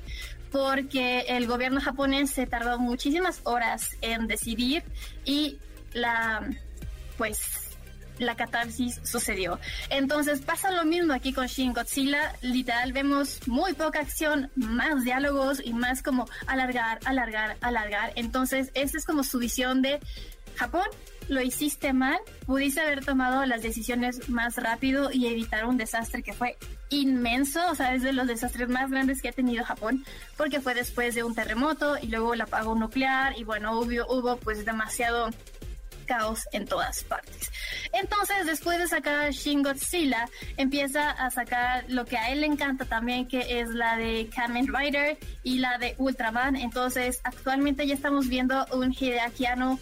porque 0.50 1.26
el 1.28 1.46
gobierno 1.46 1.80
japonés 1.82 2.30
se 2.30 2.46
tardó 2.46 2.78
muchísimas 2.78 3.40
horas 3.44 3.90
en 4.00 4.26
decidir 4.26 4.84
y 5.26 5.58
la 5.92 6.48
pues 7.18 7.61
la 8.18 8.36
catarsis 8.36 9.00
sucedió. 9.02 9.58
Entonces 9.90 10.40
pasa 10.40 10.70
lo 10.70 10.84
mismo 10.84 11.12
aquí 11.12 11.32
con 11.32 11.46
Shin 11.46 11.72
Godzilla, 11.72 12.34
literal 12.42 12.92
vemos 12.92 13.40
muy 13.46 13.72
poca 13.74 14.00
acción, 14.00 14.50
más 14.54 15.04
diálogos 15.04 15.60
y 15.64 15.72
más 15.72 16.02
como 16.02 16.26
alargar, 16.46 16.98
alargar, 17.04 17.56
alargar. 17.60 18.12
Entonces 18.16 18.70
esa 18.74 18.98
es 18.98 19.04
como 19.04 19.22
su 19.22 19.38
visión 19.38 19.82
de 19.82 20.00
Japón 20.56 20.86
lo 21.28 21.40
hiciste 21.40 21.92
mal, 21.92 22.18
pudiste 22.46 22.80
haber 22.80 23.04
tomado 23.04 23.44
las 23.46 23.62
decisiones 23.62 24.28
más 24.28 24.56
rápido 24.56 25.10
y 25.12 25.26
evitar 25.26 25.66
un 25.66 25.76
desastre 25.76 26.22
que 26.22 26.32
fue 26.32 26.56
inmenso, 26.90 27.60
o 27.70 27.74
sea, 27.74 27.94
es 27.94 28.02
de 28.02 28.12
los 28.12 28.26
desastres 28.26 28.68
más 28.68 28.90
grandes 28.90 29.22
que 29.22 29.28
ha 29.28 29.32
tenido 29.32 29.64
Japón, 29.64 30.04
porque 30.36 30.60
fue 30.60 30.74
después 30.74 31.14
de 31.14 31.22
un 31.22 31.34
terremoto 31.34 31.96
y 32.00 32.08
luego 32.08 32.34
el 32.34 32.40
apagón 32.40 32.80
nuclear 32.80 33.38
y 33.38 33.44
bueno, 33.44 33.78
hubo, 33.78 34.12
hubo 34.12 34.36
pues 34.36 34.64
demasiado 34.64 35.30
caos 36.02 36.48
en 36.52 36.66
todas 36.66 37.04
partes. 37.04 37.50
Entonces, 37.92 38.46
después 38.46 38.78
de 38.78 38.88
sacar 38.88 39.30
Shin 39.32 39.62
Godzilla, 39.62 40.28
empieza 40.56 41.10
a 41.10 41.30
sacar 41.30 41.84
lo 41.88 42.04
que 42.04 42.16
a 42.16 42.30
él 42.30 42.40
le 42.40 42.46
encanta 42.46 42.84
también, 42.84 43.28
que 43.28 43.60
es 43.60 43.70
la 43.70 43.96
de 43.96 44.28
Kamen 44.34 44.72
Rider 44.72 45.18
y 45.42 45.58
la 45.58 45.78
de 45.78 45.94
Ultraman. 45.98 46.56
Entonces, 46.56 47.20
actualmente 47.24 47.86
ya 47.86 47.94
estamos 47.94 48.28
viendo 48.28 48.66
un 48.72 48.92
Hideaki 48.92 49.46
Anno 49.46 49.78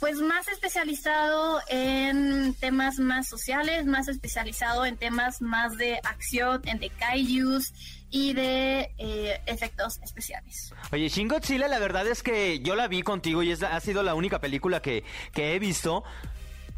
pues 0.00 0.20
más 0.20 0.46
especializado 0.48 1.60
en 1.68 2.54
temas 2.54 2.98
más 2.98 3.28
sociales, 3.28 3.84
más 3.86 4.06
especializado 4.08 4.86
en 4.86 4.96
temas 4.96 5.42
más 5.42 5.76
de 5.76 5.98
acción, 6.04 6.62
en 6.66 6.78
de 6.78 6.90
kaijus 6.90 7.72
y 8.10 8.32
de 8.32 8.90
eh, 8.98 9.40
efectos 9.46 10.00
especiales. 10.02 10.72
Oye, 10.92 11.08
Shin 11.08 11.28
Godzilla, 11.28 11.68
la 11.68 11.78
verdad 11.78 12.06
es 12.06 12.22
que 12.22 12.60
yo 12.60 12.74
la 12.74 12.88
vi 12.88 13.02
contigo 13.02 13.42
y 13.42 13.52
es, 13.52 13.62
ha 13.62 13.78
sido 13.80 14.02
la 14.02 14.14
única 14.14 14.40
película 14.40 14.80
que, 14.80 15.04
que 15.32 15.54
he 15.54 15.58
visto. 15.58 16.04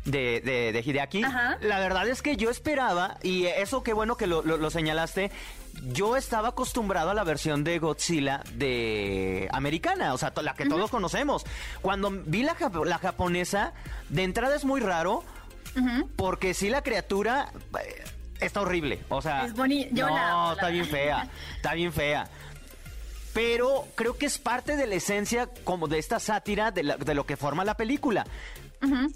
De, 0.02 0.40
de, 0.40 0.72
de 0.72 0.80
Hideaki. 0.80 1.20
La 1.20 1.78
verdad 1.78 2.08
es 2.08 2.22
que 2.22 2.38
yo 2.38 2.48
esperaba, 2.48 3.18
y 3.22 3.44
eso 3.44 3.82
qué 3.82 3.92
bueno 3.92 4.16
que 4.16 4.26
lo, 4.26 4.40
lo, 4.40 4.70
señalaste, 4.70 5.30
yo 5.92 6.16
estaba 6.16 6.48
acostumbrado 6.48 7.10
a 7.10 7.14
la 7.14 7.22
versión 7.22 7.64
de 7.64 7.78
Godzilla 7.78 8.42
de 8.54 9.46
americana, 9.52 10.14
o 10.14 10.18
sea, 10.18 10.32
la 10.42 10.54
que 10.54 10.64
todos 10.64 10.90
conocemos. 10.90 11.44
Cuando 11.82 12.10
vi 12.10 12.42
la, 12.44 12.56
la, 12.86 12.96
japonesa, 12.96 13.74
de 14.08 14.22
entrada 14.22 14.56
es 14.56 14.64
muy 14.64 14.80
raro, 14.80 15.22
porque 16.16 16.54
si 16.54 16.70
la 16.70 16.82
criatura 16.82 17.52
eh, 17.78 18.04
está 18.40 18.60
horrible. 18.62 19.00
O 19.08 19.20
sea, 19.22 19.44
es 19.44 19.54
bonita. 19.54 20.08
No, 20.08 20.52
está 20.52 20.68
bien 20.68 20.86
fea. 20.86 21.28
Está 21.56 21.74
bien 21.74 21.92
fea. 21.92 22.28
Pero 23.32 23.86
creo 23.94 24.18
que 24.18 24.26
es 24.26 24.38
parte 24.38 24.76
de 24.76 24.86
la 24.86 24.96
esencia 24.96 25.48
como 25.64 25.86
de 25.86 25.98
esta 25.98 26.18
sátira 26.18 26.72
de, 26.72 26.82
de 26.98 27.14
lo 27.14 27.24
que 27.26 27.36
forma 27.36 27.64
la 27.64 27.76
película. 27.76 28.26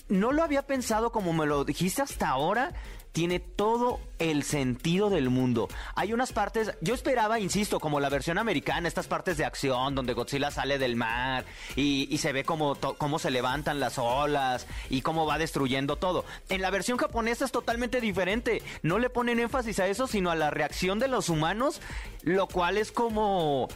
No 0.09 0.33
lo 0.33 0.43
había 0.43 0.62
pensado 0.62 1.11
como 1.11 1.33
me 1.33 1.47
lo 1.47 1.64
dijiste 1.64 2.02
hasta 2.02 2.28
ahora 2.28 2.73
tiene 3.14 3.38
todo 3.38 4.00
el 4.18 4.42
sentido 4.42 5.09
del 5.09 5.30
mundo. 5.30 5.68
Hay 5.94 6.12
unas 6.12 6.33
partes, 6.33 6.73
yo 6.80 6.94
esperaba, 6.94 7.38
insisto, 7.38 7.78
como 7.78 8.00
la 8.00 8.09
versión 8.09 8.38
americana, 8.38 8.88
estas 8.88 9.06
partes 9.06 9.37
de 9.37 9.44
acción 9.44 9.94
donde 9.94 10.14
Godzilla 10.14 10.50
sale 10.50 10.78
del 10.78 10.97
mar 10.97 11.44
y, 11.76 12.18
se 12.18 12.33
ve 12.33 12.42
cómo, 12.42 12.75
cómo 12.75 13.21
se 13.21 13.30
levantan 13.30 13.78
las 13.78 13.99
olas 13.99 14.66
y 14.90 15.02
cómo 15.02 15.26
va 15.26 15.38
destruyendo 15.38 15.94
todo. 15.94 16.25
En 16.49 16.61
la 16.61 16.71
versión 16.71 16.99
japonesa 16.99 17.44
es 17.44 17.52
totalmente 17.52 18.00
diferente. 18.00 18.62
No 18.83 18.99
le 18.99 19.11
ponen 19.11 19.38
énfasis 19.38 19.78
a 19.78 19.87
eso, 19.87 20.09
sino 20.09 20.33
a 20.33 20.35
la 20.35 20.50
reacción 20.50 20.99
de 20.99 21.06
los 21.06 21.28
humanos, 21.28 21.80
lo 22.23 22.49
cual 22.49 22.78
es 22.78 22.90
como 22.90 23.68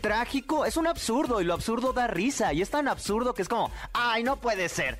trágico, 0.00 0.64
es 0.64 0.76
un 0.76 0.88
absurdo 0.88 1.40
y 1.40 1.44
lo 1.44 1.54
absurdo 1.54 1.92
da 1.92 2.08
risa 2.08 2.52
y 2.52 2.62
es 2.62 2.70
tan 2.70 2.88
absurdo 2.88 3.34
que 3.34 3.42
es 3.42 3.48
como, 3.48 3.70
ay, 3.92 4.24
no 4.24 4.40
puede 4.40 4.68
ser 4.68 4.98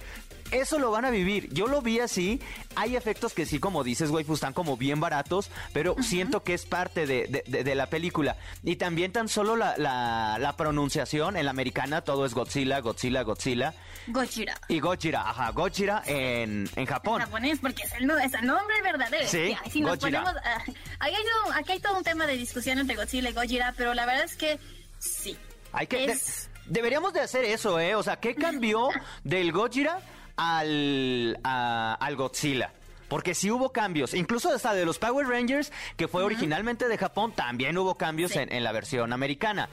eso 0.50 0.78
lo 0.78 0.90
van 0.90 1.04
a 1.04 1.10
vivir. 1.10 1.52
Yo 1.52 1.66
lo 1.66 1.82
vi 1.82 2.00
así. 2.00 2.40
Hay 2.76 2.96
efectos 2.96 3.32
que 3.32 3.46
sí, 3.46 3.58
como 3.58 3.84
dices, 3.84 4.10
güey, 4.10 4.24
pues 4.24 4.38
están 4.38 4.52
como 4.52 4.76
bien 4.76 5.00
baratos, 5.00 5.50
pero 5.72 5.96
siento 6.02 6.42
que 6.42 6.54
es 6.54 6.66
parte 6.66 7.06
de, 7.06 7.74
la 7.74 7.86
película. 7.86 8.36
Y 8.62 8.76
también 8.76 9.12
tan 9.12 9.28
solo 9.28 9.56
la, 9.56 10.54
pronunciación 10.56 11.36
en 11.36 11.44
la 11.44 11.50
americana, 11.50 12.02
todo 12.02 12.26
es 12.26 12.34
Godzilla, 12.34 12.80
Godzilla, 12.80 13.22
Godzilla. 13.22 13.74
Gojira. 14.08 14.54
Y 14.68 14.80
Gojira, 14.80 15.28
ajá, 15.28 15.50
Gojira 15.50 16.02
en, 16.06 16.68
en 16.76 16.86
Japón. 16.86 17.20
En 17.20 17.26
japonés, 17.26 17.58
porque 17.60 17.82
es 17.84 17.94
el, 17.94 18.06
nombre 18.06 18.82
verdadero. 18.82 19.28
Sí, 19.28 19.56
si 19.70 19.80
nos 19.80 19.98
ponemos, 19.98 20.32
ah, 20.44 20.62
aquí, 20.98 21.72
hay 21.72 21.80
todo 21.80 21.96
un 21.96 22.04
tema 22.04 22.26
de 22.26 22.36
discusión 22.36 22.78
entre 22.78 22.96
Godzilla 22.96 23.30
y 23.30 23.32
Gojira, 23.32 23.74
pero 23.76 23.94
la 23.94 24.06
verdad 24.06 24.24
es 24.24 24.36
que 24.36 24.58
sí. 24.98 25.36
Hay 25.72 25.86
que... 25.86 26.18
deberíamos 26.66 27.12
de 27.12 27.20
hacer 27.20 27.44
eso, 27.44 27.78
¿eh? 27.78 27.94
O 27.94 28.02
sea, 28.02 28.16
¿qué 28.16 28.34
cambió 28.34 28.88
del 29.24 29.52
Gojira 29.52 30.00
al, 30.36 31.38
al 31.42 32.16
Godzilla. 32.16 32.72
Porque 33.08 33.34
sí 33.34 33.50
hubo 33.50 33.72
cambios, 33.72 34.14
incluso 34.14 34.54
hasta 34.54 34.72
de 34.72 34.84
los 34.84 35.00
Power 35.00 35.26
Rangers, 35.26 35.72
que 35.96 36.06
fue 36.06 36.22
originalmente 36.22 36.86
de 36.86 36.96
Japón, 36.96 37.32
también 37.32 37.76
hubo 37.76 37.96
cambios 37.96 38.36
en, 38.36 38.52
en, 38.52 38.62
la 38.62 38.70
versión 38.70 39.12
americana. 39.12 39.68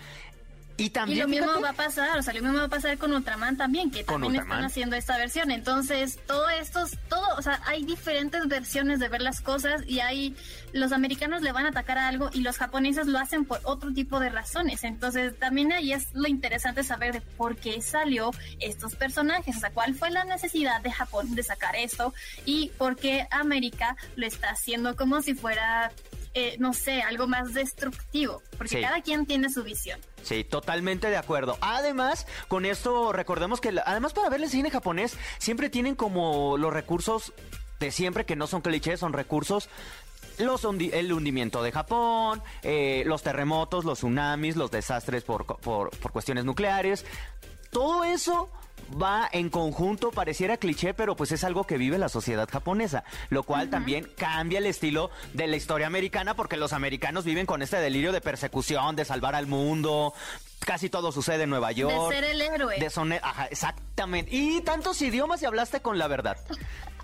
Y 0.78 0.92
también. 0.92 1.22
lo 1.22 1.28
mismo 1.28 1.60
va 1.60 1.72
a 1.72 1.74
pasar, 1.74 2.20
o 2.20 2.22
sea, 2.22 2.34
lo 2.36 2.42
mismo 2.42 2.60
va 2.60 2.66
a 2.66 2.70
pasar 2.70 2.98
con 3.00 3.12
Ultraman 3.12 3.58
también, 3.58 3.90
que 3.90 4.04
también 4.04 4.36
están 4.36 4.64
haciendo 4.64 4.96
esta 4.96 5.18
versión. 5.18 5.50
Entonces, 5.50 6.20
todo 6.28 6.48
esto, 6.50 6.86
todo, 7.10 7.26
o 7.36 7.42
sea, 7.42 7.60
hay 7.66 7.84
diferentes 7.84 8.48
versiones 8.48 9.00
de 9.00 9.10
ver 9.10 9.22
las 9.22 9.42
cosas 9.42 9.82
y 9.88 10.00
hay. 10.00 10.36
Los 10.74 10.92
americanos 10.92 11.42
le 11.42 11.52
van 11.52 11.66
a 11.66 11.70
atacar 11.70 11.98
a 11.98 12.08
algo 12.08 12.30
y 12.32 12.42
los 12.42 12.58
japoneses 12.58 13.08
lo 13.08 13.18
hacen 13.18 13.46
por 13.46 13.60
otro 13.64 13.92
tipo 13.92 14.20
de 14.20 14.30
razones. 14.30 14.84
Entonces, 14.84 15.38
también 15.40 15.72
ahí 15.72 15.94
es 15.94 16.14
lo 16.14 16.28
interesante 16.28 16.84
saber 16.84 17.14
de 17.14 17.22
por 17.22 17.56
qué 17.56 17.82
salió 17.82 18.32
estos 18.60 18.96
personajes, 18.96 19.58
o 19.58 19.60
sea, 19.60 19.72
cuál 19.72 19.96
fue 19.96 20.12
la 20.12 20.26
necesidad 20.26 20.82
de 20.82 20.92
Japón 20.92 21.34
de 21.34 21.42
sacar 21.42 21.76
esto 21.76 22.14
y 22.46 22.70
por 22.78 22.96
qué 22.98 23.28
América 23.32 23.96
lo 24.16 24.28
está 24.28 24.52
haciendo 24.52 24.96
como 24.96 25.22
si 25.22 25.34
fuera 25.34 25.92
eh, 26.40 26.56
no 26.60 26.72
sé, 26.72 27.02
algo 27.02 27.28
más 27.28 27.56
destructivo, 27.56 28.44
porque 28.60 28.80
cada 28.80 29.02
quien 29.02 29.26
tiene 29.26 29.50
su 29.50 29.64
visión. 29.64 30.00
Sí, 30.22 30.44
totalmente 30.44 31.10
de 31.10 31.18
acuerdo. 31.18 31.58
Además, 31.62 32.28
con 32.48 32.64
esto 32.68 33.12
recordemos 33.12 33.60
que 33.60 33.74
además 33.84 34.14
para 34.14 34.30
ver 34.30 34.44
el 34.44 34.50
cine 34.52 34.70
japonés 34.70 35.18
siempre 35.40 35.72
tienen 35.72 35.96
como 35.96 36.56
los 36.60 36.72
recursos 36.72 37.34
de 37.80 37.90
siempre 37.90 38.28
que 38.28 38.36
no 38.36 38.46
son 38.46 38.62
clichés, 38.62 39.00
son 39.00 39.14
recursos 39.14 39.68
los 40.38 40.64
el 40.64 41.12
hundimiento 41.12 41.64
de 41.64 41.72
Japón, 41.72 42.44
eh, 42.62 43.02
los 43.08 43.24
terremotos, 43.24 43.84
los 43.84 43.98
tsunamis, 43.98 44.56
los 44.58 44.70
desastres 44.70 45.24
por, 45.24 45.48
por, 45.48 45.90
por 45.90 46.12
cuestiones 46.12 46.46
nucleares. 46.46 47.04
Todo 47.72 48.04
eso 48.04 48.52
va 49.02 49.28
en 49.32 49.50
conjunto, 49.50 50.12
pareciera 50.12 50.58
cliché, 50.58 50.94
pero 50.94 51.16
pues 51.16 51.32
es 51.32 51.44
algo 51.44 51.66
que 51.66 51.78
vive 51.78 51.98
la 51.98 52.10
sociedad 52.10 52.48
japonesa, 52.50 53.04
lo 53.30 53.44
cual 53.44 53.70
también 53.70 54.10
cambia 54.18 54.60
el 54.60 54.66
estilo 54.66 55.10
de 55.34 55.48
la 55.48 55.56
historia 55.56 55.88
americana 55.88 56.36
porque 56.36 56.58
los 56.58 56.74
americanos 56.74 57.26
viven 57.26 57.46
con 57.46 57.62
este 57.62 57.78
delirio 57.78 58.12
de 58.12 58.22
persecución, 58.22 58.96
de 58.96 59.06
salvar 59.06 59.36
al 59.36 59.48
mundo. 59.48 60.14
Casi 60.60 60.90
todo 60.90 61.12
sucede 61.12 61.44
en 61.44 61.50
Nueva 61.50 61.72
York. 61.72 62.10
De 62.10 62.16
ser 62.16 62.24
el 62.26 62.42
héroe. 62.42 62.78
De 62.80 63.20
Ajá, 63.22 63.46
exactamente. 63.46 64.36
Y 64.36 64.62
tantos 64.62 65.02
idiomas 65.02 65.42
y 65.42 65.46
hablaste 65.46 65.82
con 65.82 65.98
la 65.98 66.08
verdad. 66.08 66.38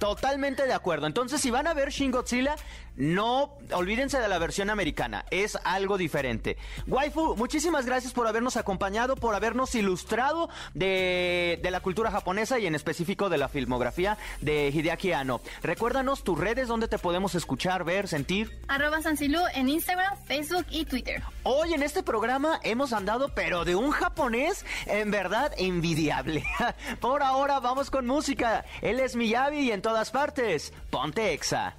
Totalmente 0.03 0.67
de 0.67 0.73
acuerdo. 0.73 1.07
Entonces, 1.07 1.39
si 1.39 1.49
van 1.49 1.65
a 1.65 1.73
ver 1.73 1.89
Shin 1.89 2.11
Godzilla, 2.11 2.57
no 2.97 3.57
olvídense 3.71 4.19
de 4.19 4.27
la 4.27 4.37
versión 4.37 4.69
americana. 4.69 5.23
Es 5.31 5.57
algo 5.63 5.97
diferente. 5.97 6.57
Waifu, 6.87 7.37
muchísimas 7.37 7.85
gracias 7.85 8.11
por 8.11 8.27
habernos 8.27 8.57
acompañado, 8.57 9.15
por 9.15 9.33
habernos 9.33 9.73
ilustrado 9.75 10.49
de, 10.73 11.57
la 11.63 11.79
cultura 11.79 12.11
japonesa 12.11 12.59
y 12.59 12.67
en 12.67 12.75
específico 12.75 13.29
de 13.29 13.37
la 13.37 13.47
filmografía 13.47 14.17
de 14.41 14.71
Hideaki 14.73 15.13
Anno. 15.13 15.39
Recuérdanos 15.61 16.25
tus 16.25 16.37
redes 16.37 16.67
donde 16.67 16.89
te 16.89 16.99
podemos 16.99 17.33
escuchar, 17.33 17.85
ver, 17.85 18.09
sentir. 18.09 18.51
Arroba 18.67 19.01
Sansilu 19.01 19.39
en 19.55 19.69
Instagram, 19.69 20.17
Facebook 20.25 20.65
y 20.69 20.83
Twitter. 20.83 21.23
Hoy 21.43 21.73
en 21.73 21.81
este 21.81 22.03
programa 22.03 22.59
hemos 22.63 22.91
andado, 22.91 23.29
pero 23.33 23.63
de 23.63 23.77
un 23.77 23.91
japonés 23.91 24.65
en 24.85 25.11
verdad 25.11 25.53
envidiable. 25.57 26.43
por 26.99 27.23
ahora 27.23 27.61
vamos 27.61 27.89
con 27.89 28.05
música. 28.05 28.65
Él 28.81 28.99
es 28.99 29.15
Miyabi 29.15 29.59
y 29.59 29.71
entonces 29.71 29.92
todas 29.93 30.09
partes. 30.09 30.73
Ponte 30.89 31.33
Exa. 31.33 31.75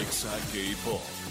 Exa 0.00 0.30
K-Pop. 0.52 1.21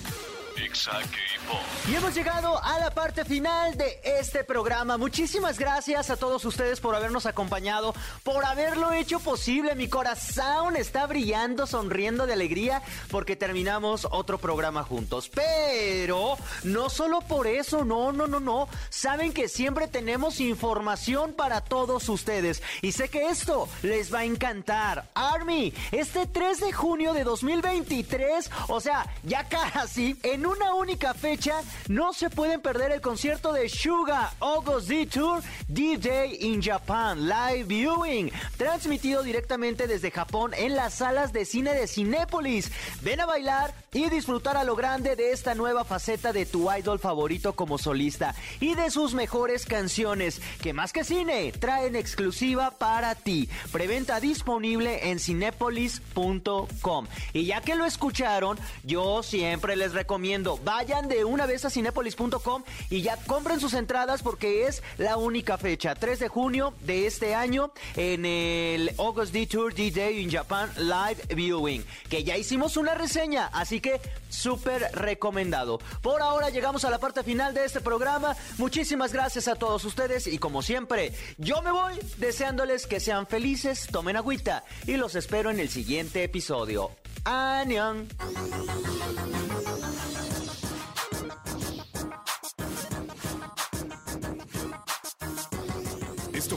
Y 1.89 1.95
hemos 1.95 2.15
llegado 2.15 2.63
a 2.63 2.79
la 2.79 2.91
parte 2.91 3.25
final 3.25 3.75
de 3.75 3.99
este 4.05 4.45
programa. 4.45 4.97
Muchísimas 4.97 5.59
gracias 5.59 6.09
a 6.09 6.15
todos 6.15 6.45
ustedes 6.45 6.79
por 6.79 6.95
habernos 6.95 7.25
acompañado, 7.25 7.93
por 8.23 8.45
haberlo 8.45 8.93
hecho 8.93 9.19
posible. 9.19 9.75
Mi 9.75 9.89
corazón 9.89 10.77
está 10.77 11.07
brillando, 11.07 11.67
sonriendo 11.67 12.25
de 12.25 12.33
alegría 12.33 12.81
porque 13.09 13.35
terminamos 13.35 14.07
otro 14.09 14.37
programa 14.37 14.83
juntos. 14.83 15.29
Pero 15.33 16.37
no 16.63 16.89
solo 16.89 17.19
por 17.19 17.47
eso, 17.47 17.83
no, 17.83 18.13
no, 18.13 18.27
no, 18.27 18.39
no. 18.39 18.69
Saben 18.89 19.33
que 19.33 19.49
siempre 19.49 19.89
tenemos 19.89 20.39
información 20.39 21.33
para 21.33 21.59
todos 21.61 22.07
ustedes. 22.07 22.63
Y 22.81 22.93
sé 22.93 23.09
que 23.09 23.27
esto 23.27 23.67
les 23.81 24.13
va 24.13 24.19
a 24.19 24.25
encantar. 24.25 25.09
Army, 25.15 25.73
este 25.91 26.27
3 26.27 26.61
de 26.61 26.71
junio 26.71 27.11
de 27.13 27.25
2023, 27.25 28.49
o 28.69 28.79
sea, 28.79 29.05
ya 29.23 29.43
casi 29.49 30.17
en 30.23 30.45
un 30.45 30.60
una 30.61 30.75
única 30.75 31.13
fecha 31.15 31.61
no 31.87 32.13
se 32.13 32.29
pueden 32.29 32.61
perder 32.61 32.91
el 32.91 33.01
concierto 33.01 33.51
de 33.51 33.67
Suga 33.67 34.33
August 34.39 34.87
D 34.87 35.07
Tour 35.07 35.41
D-Day 35.67 36.37
in 36.41 36.61
Japan 36.61 37.27
Live 37.27 37.63
Viewing, 37.63 38.31
transmitido 38.57 39.23
directamente 39.23 39.87
desde 39.87 40.11
Japón 40.11 40.51
en 40.55 40.75
las 40.75 40.95
salas 40.95 41.33
de 41.33 41.45
cine 41.45 41.73
de 41.73 41.87
Cinépolis. 41.87 42.71
Ven 43.01 43.21
a 43.21 43.25
bailar 43.25 43.73
y 43.93 44.09
disfrutar 44.09 44.55
a 44.55 44.63
lo 44.63 44.75
grande 44.75 45.15
de 45.15 45.31
esta 45.31 45.55
nueva 45.55 45.83
faceta 45.83 46.31
de 46.31 46.45
tu 46.45 46.71
idol 46.71 46.99
favorito 46.99 47.53
como 47.53 47.77
solista 47.77 48.35
y 48.59 48.75
de 48.75 48.89
sus 48.91 49.13
mejores 49.13 49.65
canciones, 49.65 50.41
que 50.61 50.73
más 50.73 50.93
que 50.93 51.03
cine, 51.03 51.51
traen 51.51 51.95
exclusiva 51.95 52.71
para 52.71 53.15
ti. 53.15 53.49
Preventa 53.71 54.19
disponible 54.19 55.09
en 55.09 55.19
cinepolis.com. 55.19 57.07
Y 57.33 57.45
ya 57.45 57.61
que 57.61 57.75
lo 57.75 57.85
escucharon, 57.85 58.57
yo 58.83 59.23
siempre 59.23 59.75
les 59.75 59.93
recomiendo, 59.93 60.50
vayan 60.57 61.07
de 61.07 61.23
una 61.25 61.45
vez 61.45 61.65
a 61.65 61.69
cinepolis.com 61.69 62.63
y 62.89 63.01
ya 63.01 63.17
compren 63.17 63.59
sus 63.59 63.73
entradas 63.73 64.21
porque 64.23 64.67
es 64.67 64.83
la 64.97 65.17
única 65.17 65.57
fecha, 65.57 65.95
3 65.95 66.19
de 66.19 66.27
junio 66.27 66.73
de 66.81 67.07
este 67.07 67.35
año 67.35 67.71
en 67.95 68.25
el 68.25 68.93
August 68.97 69.33
D 69.33 69.47
Tour 69.47 69.73
D-Day 69.73 70.21
in 70.21 70.31
Japan 70.31 70.69
Live 70.77 71.35
Viewing, 71.35 71.85
que 72.09 72.23
ya 72.23 72.37
hicimos 72.37 72.77
una 72.77 72.95
reseña, 72.95 73.47
así 73.53 73.79
que 73.79 74.01
súper 74.29 74.91
recomendado. 74.93 75.79
Por 76.01 76.21
ahora 76.21 76.49
llegamos 76.49 76.85
a 76.85 76.89
la 76.89 76.99
parte 76.99 77.23
final 77.23 77.53
de 77.53 77.65
este 77.65 77.81
programa. 77.81 78.35
Muchísimas 78.57 79.13
gracias 79.13 79.47
a 79.47 79.55
todos 79.55 79.83
ustedes 79.85 80.27
y 80.27 80.37
como 80.37 80.61
siempre, 80.61 81.13
yo 81.37 81.61
me 81.61 81.71
voy 81.71 81.93
deseándoles 82.17 82.87
que 82.87 82.99
sean 82.99 83.27
felices, 83.27 83.87
tomen 83.91 84.17
agüita 84.17 84.63
y 84.87 84.97
los 84.97 85.15
espero 85.15 85.49
en 85.49 85.59
el 85.59 85.69
siguiente 85.69 86.23
episodio. 86.23 86.91
¡Anión! 87.23 88.07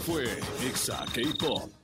Fue 0.04 0.24
Exa 0.62 1.04
K-Pop 1.14 1.83